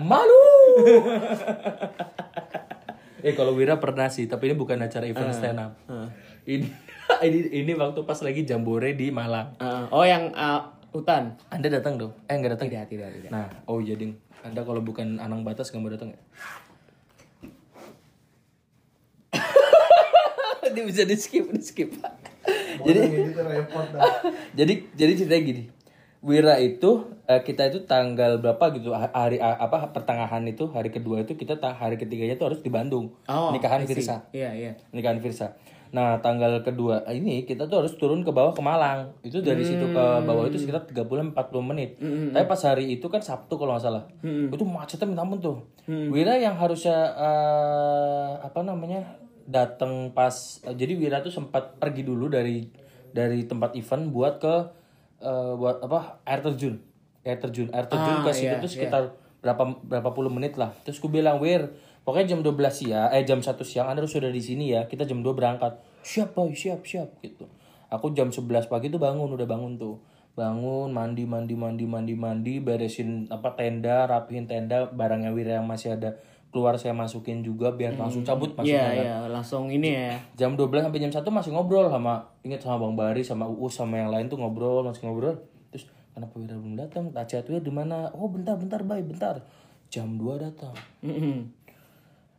[0.00, 0.42] malu.
[3.24, 5.72] Eh kalau Wira pernah sih tapi ini bukan acara event stand up
[6.46, 6.68] ini
[7.26, 11.96] ini ini waktu pas lagi jambore di Malang Eh, oh yang eh, hutan anda datang
[11.96, 12.12] dong?
[12.26, 12.66] Eh nggak datang?
[12.66, 14.14] tidak tidak tidak Nah, oh iya ding.
[14.40, 16.20] Anda kalau bukan Anang Batas nggak mau datang ya?
[20.70, 21.90] Dia bisa di skip, di skip.
[22.76, 23.40] Jadi itu
[24.58, 25.64] jadi jadi ceritanya gini.
[26.20, 31.36] Wira itu eh, kita itu tanggal berapa gitu hari apa pertengahan itu hari kedua itu
[31.36, 33.84] kita ta- hari ketiganya tuh harus di Bandung Oh, nikahan.
[33.84, 34.72] Firsa Iya, iya.
[34.90, 35.52] nikahan Firsa.
[35.94, 39.14] Nah tanggal kedua ini kita tuh harus turun ke bawah ke Malang.
[39.22, 41.30] Itu dari situ ke bawah itu sekitar 30-40
[41.62, 41.94] menit.
[42.34, 44.04] Tapi pas hari itu kan Sabtu kalau nggak salah.
[44.50, 45.58] Itu macetnya minta ampun tuh.
[45.86, 50.34] Wira yang harusnya eh, apa namanya datang pas
[50.64, 52.64] jadi Wira tuh sempat pergi dulu dari
[53.10, 54.54] dari tempat event buat ke
[55.20, 56.80] eh, buat apa air terjun
[57.22, 59.02] air terjun air terjun Ah, ke situ iya, tuh sekitar
[59.44, 60.72] berapa berapa puluh menit lah.
[60.88, 61.76] Terus gue bilang wir
[62.08, 65.04] pokoknya jam 12 siang eh jam 1 siang anda harus sudah di sini ya kita
[65.04, 65.76] jam 2 berangkat.
[66.00, 67.44] Siap boy siap siap gitu.
[67.92, 70.00] Aku jam 11 pagi tuh bangun udah bangun tuh.
[70.32, 75.94] Bangun mandi mandi mandi mandi mandi beresin apa tenda rapihin tenda barangnya Wira yang masih
[76.00, 76.16] ada
[76.54, 78.94] keluar saya masukin juga biar langsung cabut masuknya kan.
[78.94, 80.14] iya, langsung ini ya.
[80.38, 83.98] jam 12 sampai jam 1 masih ngobrol sama ingat sama Bang Bari sama Uus sama
[83.98, 85.34] yang lain tuh ngobrol masih ngobrol
[86.14, 88.06] terus kenapa Wira belum datang tak chat di mana?
[88.14, 89.42] Oh bentar bentar bay bentar.
[89.90, 90.74] Jam 2 datang.
[91.02, 91.50] Mm-mm.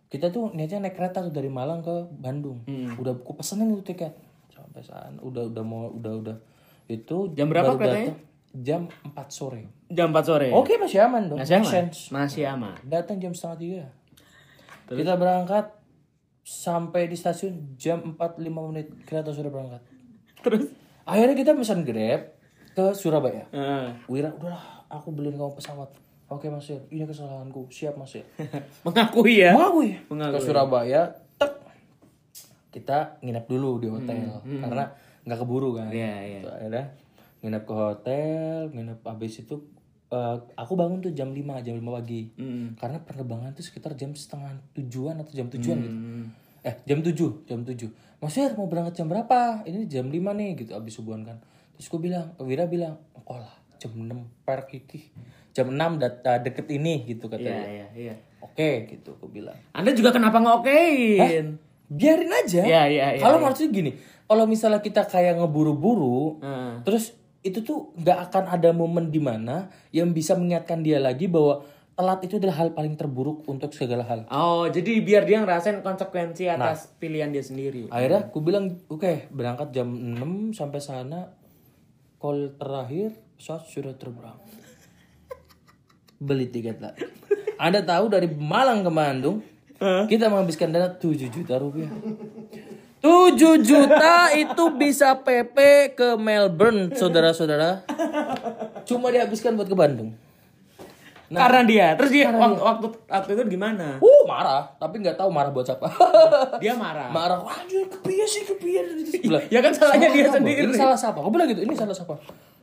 [0.07, 2.63] kita tuh niatnya naik kereta tuh dari Malang ke Bandung.
[2.95, 4.15] Udah aku pesenin itu tiket.
[4.47, 6.38] Sampai sana udah udah mau udah udah.
[6.88, 8.15] Itu Jam berapa keretanya?
[8.55, 9.67] jam 4 sore.
[9.91, 10.47] Jam 4 sore.
[10.55, 11.39] oke masih aman dong.
[11.43, 11.67] Masih aman.
[11.67, 11.99] sense.
[12.15, 12.80] Masih aman.
[12.88, 13.84] datang jam setengah tiga.
[14.88, 15.76] Kita berangkat
[16.47, 18.39] sampai di stasiun jam 45
[18.71, 18.88] menit.
[19.03, 19.84] Kereta sudah berangkat.
[20.39, 20.71] Terus?
[21.03, 22.34] Akhirnya kita pesan grab
[22.76, 23.47] ke Surabaya?
[23.49, 23.88] Heeh.
[24.05, 25.88] Wira udahlah aku beliin kamu pesawat.
[26.26, 27.69] Oke mas Ir, ini kesalahanku.
[27.69, 28.26] Siap mas Ir.
[28.86, 29.53] mengakui ya.
[29.53, 29.95] mengakui.
[30.07, 30.34] Mengakui.
[30.34, 31.01] ke Surabaya
[31.36, 31.53] tek.
[32.69, 34.91] Kita nginep dulu di hotel karena
[35.23, 35.88] nggak keburu kan.
[35.88, 36.39] Hmm, Iya, iya.
[36.41, 36.86] Terus akhirnya
[37.39, 39.55] nginep ke hotel nginep habis itu
[40.07, 42.21] eh, aku bangun tuh jam 5 jam 5 pagi.
[42.36, 42.73] Hmm.
[42.76, 45.97] karena penerbangan tuh sekitar jam setengah tujuan atau jam tujuan gitu.
[46.61, 49.61] Eh jam 7 jam 7 Mas Ir mau berangkat jam berapa?
[49.63, 51.38] Ini jam 5 nih gitu habis subuhan kan
[51.76, 54.07] terus gue bilang Wira bilang oh lah jam 6
[54.41, 55.11] per kiki
[55.51, 58.15] jam 6 dat- eh, deket ini gitu Iya, katanya iya, iya.
[58.39, 61.59] oke gitu aku bilang Anda juga kenapa ngokein?
[61.86, 62.65] biarin aja.
[62.65, 63.43] Iya, iya, iya, Kalau iya.
[63.45, 63.91] maksudnya gini,
[64.26, 66.82] kalau misalnya kita kayak ngeburu-buru, Heeh.
[66.82, 71.61] terus itu tuh nggak akan ada momen di mana yang bisa mengingatkan dia lagi bahwa
[71.93, 74.26] telat itu adalah hal paling terburuk untuk segala hal.
[74.28, 77.86] Oh, jadi biar dia ngerasain konsekuensi atas pilihan dia sendiri.
[77.88, 81.38] Akhirnya aku bilang, oke berangkat jam 6 sampai sana,
[82.20, 84.38] call terakhir pesawat sudah terbang.
[86.20, 86.95] Beli tiket lah.
[87.59, 89.43] Anda tahu dari Malang ke Bandung,
[89.80, 91.91] kita menghabiskan dana 7 juta rupiah.
[93.03, 95.57] 7 juta itu bisa PP
[95.93, 97.86] ke Melbourne, saudara-saudara.
[98.89, 100.18] Cuma dihabiskan buat ke Bandung.
[101.36, 101.88] Karena dia.
[101.99, 103.99] Terus dia waktu, waktu waktu itu gimana?
[103.99, 105.88] Uh, marah, tapi nggak tahu marah buat siapa.
[106.63, 107.11] Dia marah.
[107.11, 108.81] marah, wah anjir kepiye sih kepiye
[109.51, 110.38] Ya kan salahnya dia "Salah apa?
[110.39, 111.17] sendiri." Ini salah siapa?
[111.19, 112.15] Aku bilang gitu, ini salah siapa?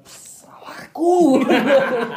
[0.07, 1.39] Salahku.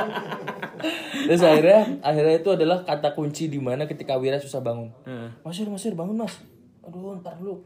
[1.27, 4.93] Terus akhirnya, akhirnya itu adalah kata kunci di mana ketika Wira susah bangun.
[5.05, 5.29] Heeh.
[5.41, 6.37] Masir, Masir, bangun mas.
[6.85, 7.65] Aduh, ntar dulu.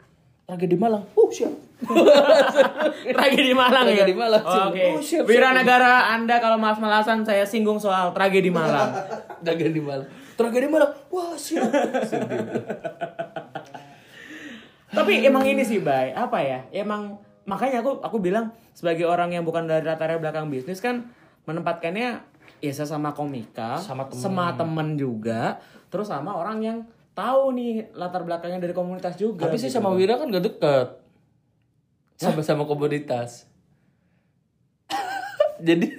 [0.49, 1.05] Tragedi Malang.
[1.13, 1.53] Uh, siap.
[3.05, 4.01] tragedi Malang ya.
[4.01, 4.65] Tragedi Malang, Oh.
[4.73, 4.83] Oke.
[4.89, 8.89] Oh, siap, Wira negara Anda kalau maaf malasan saya singgung soal tragedi Malang.
[9.45, 10.09] Tragedi Malang.
[10.33, 10.89] Tragedi Malang.
[11.13, 11.69] Wah, siap.
[14.89, 16.17] Tapi emang ini sih, Bay.
[16.17, 16.65] Apa ya?
[16.73, 21.05] Emang makanya aku aku bilang sebagai orang yang bukan dari latar belakang bisnis kan
[21.45, 22.25] menempatkannya
[22.59, 24.17] ya sesama komika, Sama temen.
[24.19, 26.77] sama temen juga, terus sama orang yang
[27.19, 29.51] tahu nih latar belakangnya dari komunitas juga.
[29.51, 29.83] Tapi sih gitu.
[29.83, 30.87] sama Wira kan gak deket.
[32.15, 33.47] Sama-sama komoditas.
[35.67, 35.91] Jadi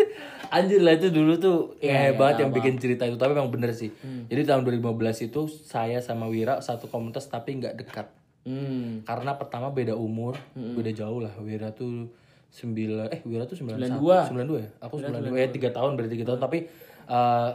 [0.49, 3.77] anjir lah itu dulu tuh ya, banget tahu, yang bikin cerita itu tapi memang bener
[3.77, 3.93] sih.
[4.01, 4.25] Hmm.
[4.33, 8.09] Jadi tahun 2015 itu saya sama Wira satu komunitas tapi nggak dekat.
[8.49, 9.05] Hmm.
[9.05, 11.37] Karena pertama beda umur, beda jauh lah.
[11.45, 12.09] Wira tuh
[12.51, 14.29] sembilan eh Wira tuh sembilan 92.
[14.33, 14.71] sembilan dua ya.
[14.89, 16.59] Aku sembilan dua ya tiga tahun berarti tiga tahun tapi
[17.07, 17.51] eh,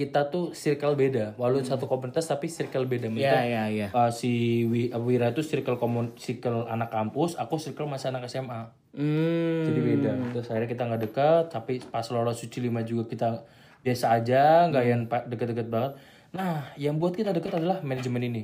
[0.00, 1.36] kita tuh circle beda.
[1.36, 3.06] Walaupun satu komunitas tapi circle beda.
[3.06, 3.88] Iya, Maksudnya, iya, iya.
[3.92, 8.72] Uh, si Wi- Wira itu circle komun circle anak kampus, aku circle masih anak SMA.
[8.96, 9.68] Hmm.
[9.68, 10.12] Jadi beda.
[10.32, 13.44] Terus akhirnya kita nggak dekat, tapi pas lolos suci lima juga kita
[13.80, 16.00] biasa aja, nggak yang pa- deket-deket banget.
[16.32, 18.42] Nah, yang buat kita dekat adalah manajemen ini.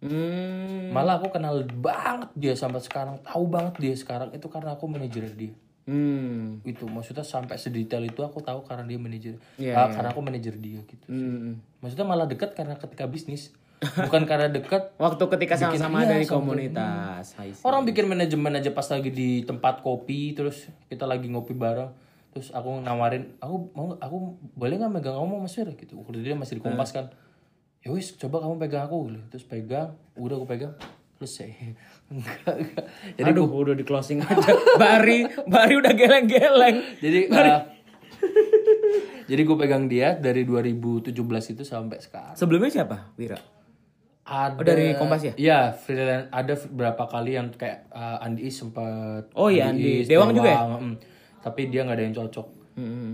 [0.00, 0.88] Hmm.
[0.90, 5.28] Malah aku kenal banget dia sampai sekarang, tahu banget dia sekarang itu karena aku manajer
[5.30, 5.52] dia.
[5.88, 6.60] Hmm.
[6.62, 9.34] Itu maksudnya sampai sedetail itu aku tahu karena dia manajer.
[9.56, 11.06] Iya, Ah, Karena aku manajer dia gitu.
[11.08, 11.60] Hmm.
[11.80, 13.50] Maksudnya malah dekat karena ketika bisnis,
[13.80, 17.34] bukan karena dekat Waktu ketika sama-sama iya, dari komunitas.
[17.34, 17.56] See.
[17.64, 21.90] Orang bikin manajemen aja pas lagi di tempat kopi terus kita lagi ngopi bareng
[22.30, 26.38] terus aku nawarin aku mau aku boleh nggak megang kamu mas Fir gitu waktu dia
[26.38, 27.10] masih di kompas kan
[27.82, 29.18] ya wis coba kamu pegang aku gitu.
[29.34, 30.72] terus pegang udah aku pegang
[31.18, 31.74] selesai
[32.10, 32.84] enggak enggak
[33.14, 34.50] jadi Aduh, udah di closing aja.
[34.76, 36.76] Bari, Bari udah geleng-geleng.
[36.98, 37.62] jadi uh,
[39.24, 41.14] jadi gue pegang dia dari 2017
[41.54, 43.14] itu sampai sekarang Sebelumnya siapa?
[43.14, 43.38] Wira.
[44.20, 45.32] ada Oh, dari Kompas ya?
[45.34, 50.02] Iya, freelance ada berapa kali yang kayak uh, Andi Is sempat Oh iya, Andi.
[50.02, 50.60] Is, Dewang juga ya?
[50.66, 50.94] mm.
[51.40, 52.46] tapi dia nggak ada yang cocok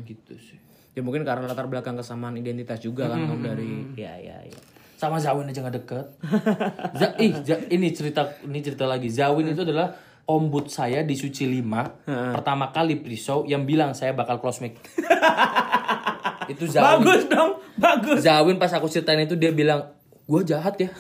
[0.05, 0.59] gitu sih
[0.93, 4.59] Ya mungkin karena latar belakang kesamaan identitas juga kan kamu dari ya ya ya.
[4.97, 6.07] Sama Zawin aja nggak deket.
[6.99, 9.07] Za, ih, Za- ini cerita ini cerita lagi.
[9.07, 9.93] Zawin itu adalah
[10.25, 14.81] ombud saya di Suci 5 pertama kali pre-show yang bilang saya bakal close mic.
[16.47, 17.03] Itu Zawin.
[17.03, 18.19] Bagus dong, bagus.
[18.21, 19.91] Zawin pas aku ceritain itu dia bilang
[20.23, 20.91] gue jahat ya.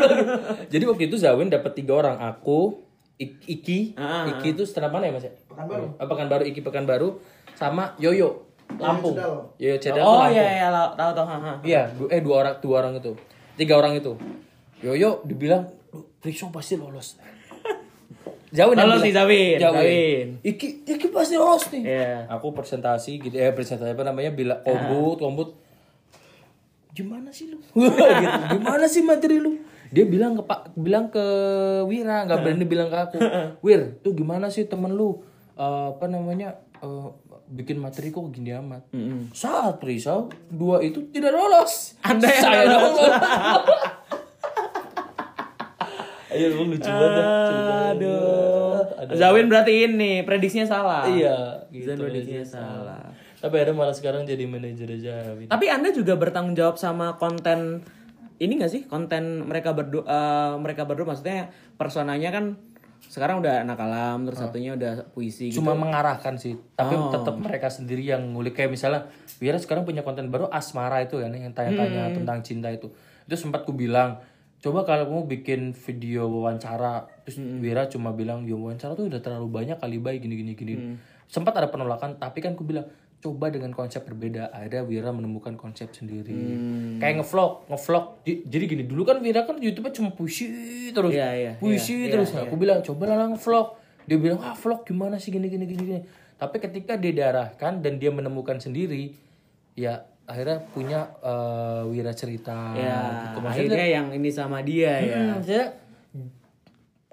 [0.72, 4.00] Jadi waktu itu Zawin dapat tiga orang aku Ik- Iki.
[4.30, 5.32] Iki itu setelah mana ya mas ya?
[5.44, 5.86] Pekanbaru.
[5.94, 7.08] Ah, Pekanbaru Iki Pekanbaru
[7.52, 8.49] sama Yoyo
[8.82, 9.32] Lampung Cedal.
[9.56, 10.32] Yoyo Cedal tuh Oh Lampung.
[10.32, 11.26] iya iya la- tahu tahu.
[11.26, 11.52] ha, ha.
[11.60, 13.12] Iya, du- eh dua orang, dua orang itu,
[13.54, 14.12] tiga orang itu.
[14.80, 17.20] Yoyo dibilang, "Lu, Rikso pasti lolos.
[18.50, 20.26] Zawin yang Lolos nih, Zawin, Zawin.
[20.42, 21.82] Iki, Iki pasti lolos nih.
[21.84, 22.26] Iya.
[22.28, 25.48] Aku presentasi gitu, eh presentasi apa namanya, bilang kombut, kombut.
[26.90, 27.62] Gimana sih lu?
[27.62, 27.78] gitu.
[28.52, 29.54] Gimana sih materi lu?
[29.88, 31.22] Dia bilang ke Pak, bilang ke
[31.84, 33.18] Wira, nggak berani bilang ke aku.
[33.64, 35.22] Wir, tuh gimana sih temen lu?
[35.52, 36.58] Eh, apa namanya?
[36.76, 37.06] eh,
[37.50, 38.86] bikin materi kok gini amat.
[39.34, 41.98] Saat Risau dua itu tidak lolos.
[42.06, 43.10] Anda yang Saya lolos.
[46.30, 47.24] Ayo lu lucu banget.
[47.98, 48.86] Aduh.
[49.18, 51.02] Zawin berarti ini prediksinya salah.
[51.10, 51.90] Iya, gitu.
[51.90, 53.02] Zawin prediksinya salah.
[53.42, 55.34] Tapi ada malah sekarang jadi manajer aja.
[55.50, 57.82] Tapi Anda juga bertanggung jawab sama konten
[58.40, 58.82] ini gak sih?
[58.86, 62.56] Konten mereka berdua eh, mereka berdua maksudnya personanya kan
[63.06, 65.62] sekarang udah anak alam, terus satunya udah puisi gitu.
[65.62, 67.08] Cuma mengarahkan sih, tapi Oh.
[67.08, 71.32] tetap mereka sendiri yang ngulik kayak misalnya Wira sekarang punya konten baru Asmara itu kan
[71.32, 72.16] yang tanya-tanya Hmm.
[72.22, 72.92] tentang cinta itu.
[73.24, 74.20] Itu sempat ku bilang,
[74.58, 77.58] coba kalau kamu bikin video wawancara, terus Hmm.
[77.58, 80.94] Wira cuma bilang, "Ya wawancara tuh udah terlalu banyak kali baik gini gini gini." Hmm.
[81.24, 82.84] Sempat ada penolakan, tapi kan ku bilang,
[83.20, 84.48] coba dengan konsep berbeda.
[84.48, 86.32] Akhirnya Wira menemukan konsep sendiri.
[86.32, 86.96] Hmm.
[86.96, 88.04] Kayak ngevlog, ngevlog.
[88.24, 90.48] Di- Jadi gini, dulu kan Wira kan YouTube-nya cuma puisi
[90.90, 91.12] terus.
[91.12, 92.32] Iya, iya, puisi iya, terus.
[92.32, 93.76] iya, Nah, aku bilang, coba lah vlog.
[94.08, 96.00] Dia bilang, ah vlog gimana sih gini gini gini gini.
[96.40, 99.12] Tapi ketika dia diarahkan dan dia menemukan sendiri,
[99.76, 102.72] ya akhirnya punya eh, Wira cerita.
[102.72, 102.96] Ya,
[103.28, 103.44] gitu.
[103.44, 105.16] Maksudnya, akhirnya yang ini sama dia ya.
[105.20, 105.66] Hmm, maksudnya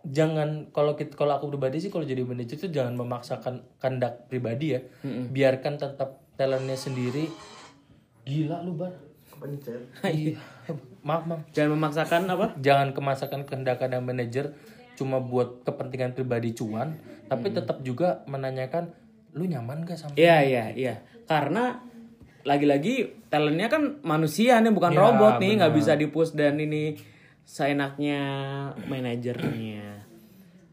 [0.08, 4.74] jangan kalau kita kalau aku pribadi sih kalau jadi manajer tuh jangan memaksakan kehendak pribadi
[4.74, 7.28] ya biarkan tetap talentnya sendiri
[8.24, 8.94] gila lu bar
[9.28, 9.82] Kepencet.
[10.08, 10.42] Iya.
[11.06, 12.46] maaf maaf Jangan memaksakan apa?
[12.58, 14.58] jangan kemasakan kehendak yang manajer
[14.98, 16.98] cuma buat kepentingan pribadi cuan
[17.30, 18.90] tapi tetap juga menanyakan
[19.38, 20.96] lu nyaman gak sama Iya, iya, iya.
[21.30, 21.78] Karena
[22.42, 26.96] lagi-lagi talentnya kan manusia nih bukan Ya, robot nih, nggak bisa dipush dan ini
[27.44, 28.20] seenaknya
[28.88, 29.97] manajernya.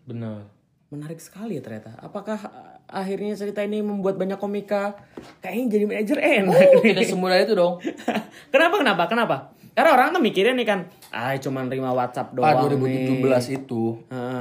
[0.05, 0.49] Bener
[0.93, 1.99] Menarik sekali ya ternyata.
[1.99, 4.95] Apakah uh, akhirnya cerita ini membuat banyak komika
[5.43, 6.55] kayaknya jadi manajer enak?
[6.87, 7.83] tidak semudah itu dong
[8.55, 9.37] kenapa kenapa kenapa?
[9.75, 10.81] Karena orang tuh mikirnya nih kan,
[11.11, 13.59] ah cuma nerima WhatsApp Pak doang 2017 nih.
[13.59, 13.83] itu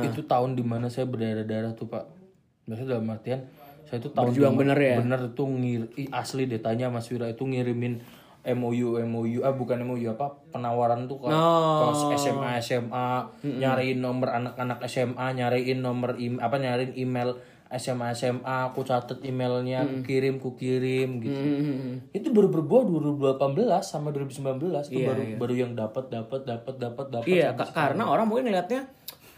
[0.05, 2.05] itu tahun di mana saya berdarah-darah tuh Pak.
[2.69, 3.41] Maksudnya dalam artian
[3.89, 4.95] saya itu tahun Berjuang bener ya?
[5.01, 5.81] Bener itu ngir
[6.13, 8.01] asli deh tanya Mas Wira itu ngirimin
[8.45, 11.31] MOU MOU ah bukan MOU apa penawaran tuh ke,
[12.11, 13.07] ke SMA SMA
[13.41, 17.39] nyariin nomor anak-anak SMA nyariin nomor im, apa nyariin email
[17.71, 18.37] SMA SMA
[18.67, 21.33] aku catet emailnya aku kirim ku kirim gitu.
[22.11, 23.41] Itu baru berbuah 2018
[23.81, 28.27] sama 2019 itu baru baru yang dapat dapat dapat dapat dapat Iya, ka- karena orang
[28.27, 28.85] mungkin ngeliatnya,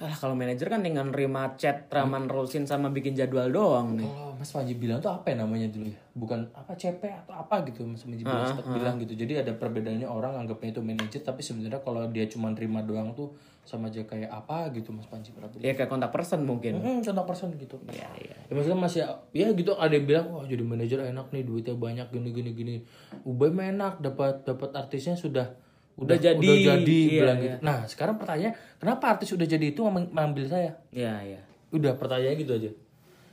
[0.03, 4.03] ah kalau manajer kan tinggal nerima chat, raman rulesin sama bikin jadwal doang nih.
[4.03, 5.99] Kalau Mas Panji bilang tuh apa ya namanya dulu ya?
[6.11, 9.15] Bukan apa CP atau apa gitu Mas Panji bilang, sempat bilang gitu.
[9.15, 13.31] Jadi ada perbedaannya orang anggapnya itu manajer tapi sebenarnya kalau dia cuma terima doang tuh
[13.65, 15.63] sama aja kayak apa gitu Mas Panji pernah bilang.
[15.63, 16.75] Ya kayak kontak person mungkin.
[16.83, 17.79] Hmm, contoh person gitu.
[17.87, 18.35] Iya, iya.
[18.45, 22.07] Ya maksudnya masih ya gitu ada yang bilang wah jadi manajer enak nih duitnya banyak
[22.11, 22.75] gini gini gini.
[23.23, 25.55] Ubay mah enak dapat dapat artisnya sudah
[25.95, 27.45] Udah jadi, udah jadi iya, bilang iya.
[27.47, 27.57] gitu.
[27.63, 28.51] Nah, sekarang pertanyaannya
[28.83, 30.71] kenapa artis udah jadi itu ngambil saya?
[30.91, 31.41] Iya, iya.
[31.71, 32.71] Udah pertanyaannya gitu aja.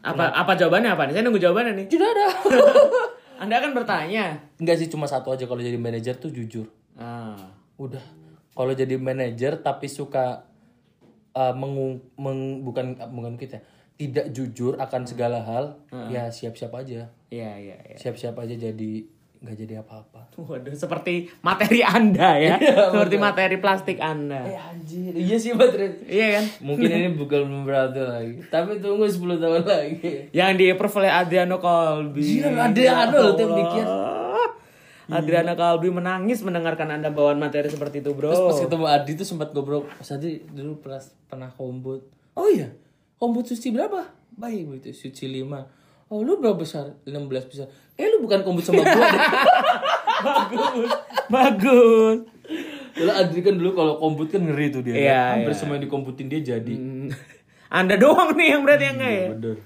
[0.02, 1.12] Apa apa jawabannya apa nih?
[1.18, 1.86] Saya nunggu jawabannya nih.
[1.90, 2.26] Tidak ada.
[3.42, 4.38] Anda akan bertanya.
[4.62, 6.70] Enggak sih cuma satu aja kalau jadi manajer tuh jujur.
[6.94, 7.34] Ah.
[7.78, 8.02] Udah.
[8.54, 10.46] Kalau jadi manajer tapi suka
[11.34, 13.64] uh, mengung, meng- bukan bukan kita
[13.96, 15.78] tidak jujur akan segala hal,
[16.10, 17.14] ya siap-siap aja.
[17.30, 17.96] Iya, iya, iya.
[17.96, 19.06] Siap-siap aja jadi
[19.42, 20.30] nggak jadi apa-apa.
[20.48, 22.56] Waduh, seperti materi Anda ya.
[22.62, 24.46] seperti materi plastik Anda.
[24.46, 26.06] Eh anjir, iya sih baterai.
[26.06, 26.44] Iya kan?
[26.62, 28.34] Mungkin ini bukan berarti lagi.
[28.46, 30.30] Tapi tunggu 10 tahun lagi.
[30.30, 32.22] Yang di approve oleh Adriano Colby.
[32.22, 33.86] Iya, Adriano loh yang bikin.
[35.12, 39.26] Adriana Kalbi menangis mendengarkan anda bawaan materi seperti itu bro Terus pas ketemu Adi tuh
[39.28, 42.06] sempat ngobrol, Mas Adi dulu pernah pernah kombut.
[42.32, 42.72] Oh iya,
[43.20, 44.08] kombut suci berapa?
[44.32, 46.12] Baik begitu, suci 5.
[46.12, 46.96] Oh lu berapa besar?
[47.04, 47.68] 16 besar.
[48.02, 49.22] Eh lu bukan kombut sama gua deh.
[50.26, 50.90] bagus
[51.30, 52.18] bagus
[52.92, 54.94] Kalau Adri kan dulu kalau kombut kan ngeri tuh dia.
[54.94, 55.58] Iya, Hampir iya.
[55.58, 56.74] semua yang dikomputin dia jadi.
[57.72, 59.56] anda doang nih yang berarti yang enggak ya Bener.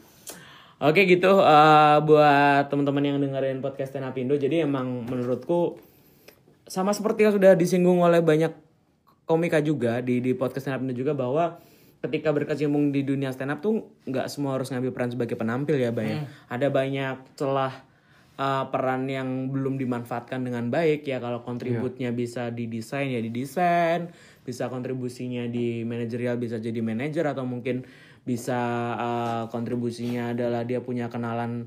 [0.77, 5.81] Oke gitu eh, buat teman-teman yang dengerin podcast Stand Up Indo jadi emang menurutku
[6.69, 8.53] sama seperti yang sudah disinggung oleh banyak
[9.25, 11.59] komika juga di di podcast Stand Up Indo juga bahwa
[12.05, 15.91] ketika berkecimpung di dunia stand up tuh nggak semua harus ngambil peran sebagai penampil ya
[15.91, 17.73] banyak ada banyak celah
[18.37, 21.19] eh, peran yang belum dimanfaatkan dengan baik ya.
[21.19, 24.13] Kalau kontributnya bisa didesain ya didesain.
[24.47, 27.83] Bisa kontribusinya di manajerial bisa jadi manajer atau mungkin
[28.23, 28.61] bisa
[28.97, 31.67] eh, kontribusinya adalah dia punya kenalan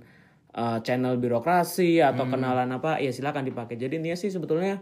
[0.55, 3.75] eh, channel birokrasi atau kenalan apa ya silakan dipakai.
[3.75, 4.79] Jadi intinya sih sebetulnya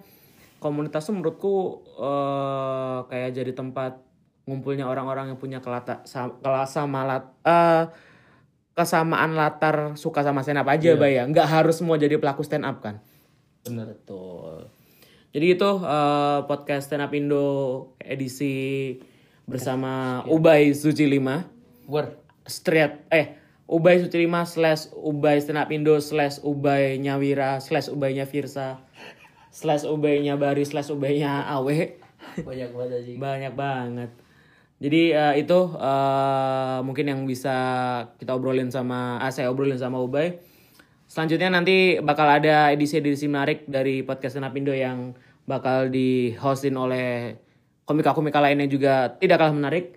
[0.58, 1.56] komunitas tuh menurutku
[2.02, 4.02] eh, kayak jadi tempat
[4.48, 7.84] ngumpulnya orang-orang yang punya kelata sa- kelasa malat eh,
[8.78, 12.64] kesamaan latar suka sama stand up aja Bay ya nggak harus semua jadi pelaku stand
[12.64, 13.02] up kan
[13.66, 14.00] Bener.
[14.00, 14.72] Betul.
[15.36, 17.46] Jadi itu eh, podcast Stand Up Indo
[18.00, 18.96] edisi
[19.44, 22.16] bersama Ubay Suci 5 War.
[22.48, 23.36] Street eh
[23.68, 28.80] Ubay Suci 5 slash Ubay Stand Up Indo slash Ubay Nyawira slash Ubaynya Firsa
[29.52, 32.00] slash Ubaynya Bari slash Ubaynya Awe
[32.40, 33.12] Banyak banget aja.
[33.14, 34.10] banyak banget.
[34.78, 37.56] Jadi eh, itu eh, mungkin yang bisa
[38.22, 40.38] kita obrolin sama ah, saya obrolin sama Ubay.
[41.08, 45.16] Selanjutnya nanti bakal ada edisi-edisi menarik dari podcast Stand Up Indo yang
[45.48, 47.40] bakal di hostin oleh
[47.88, 49.96] komika-komika lainnya juga tidak kalah menarik.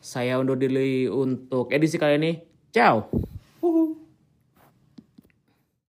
[0.00, 2.32] Saya undur diri untuk edisi kali ini.
[2.72, 3.12] Ciao.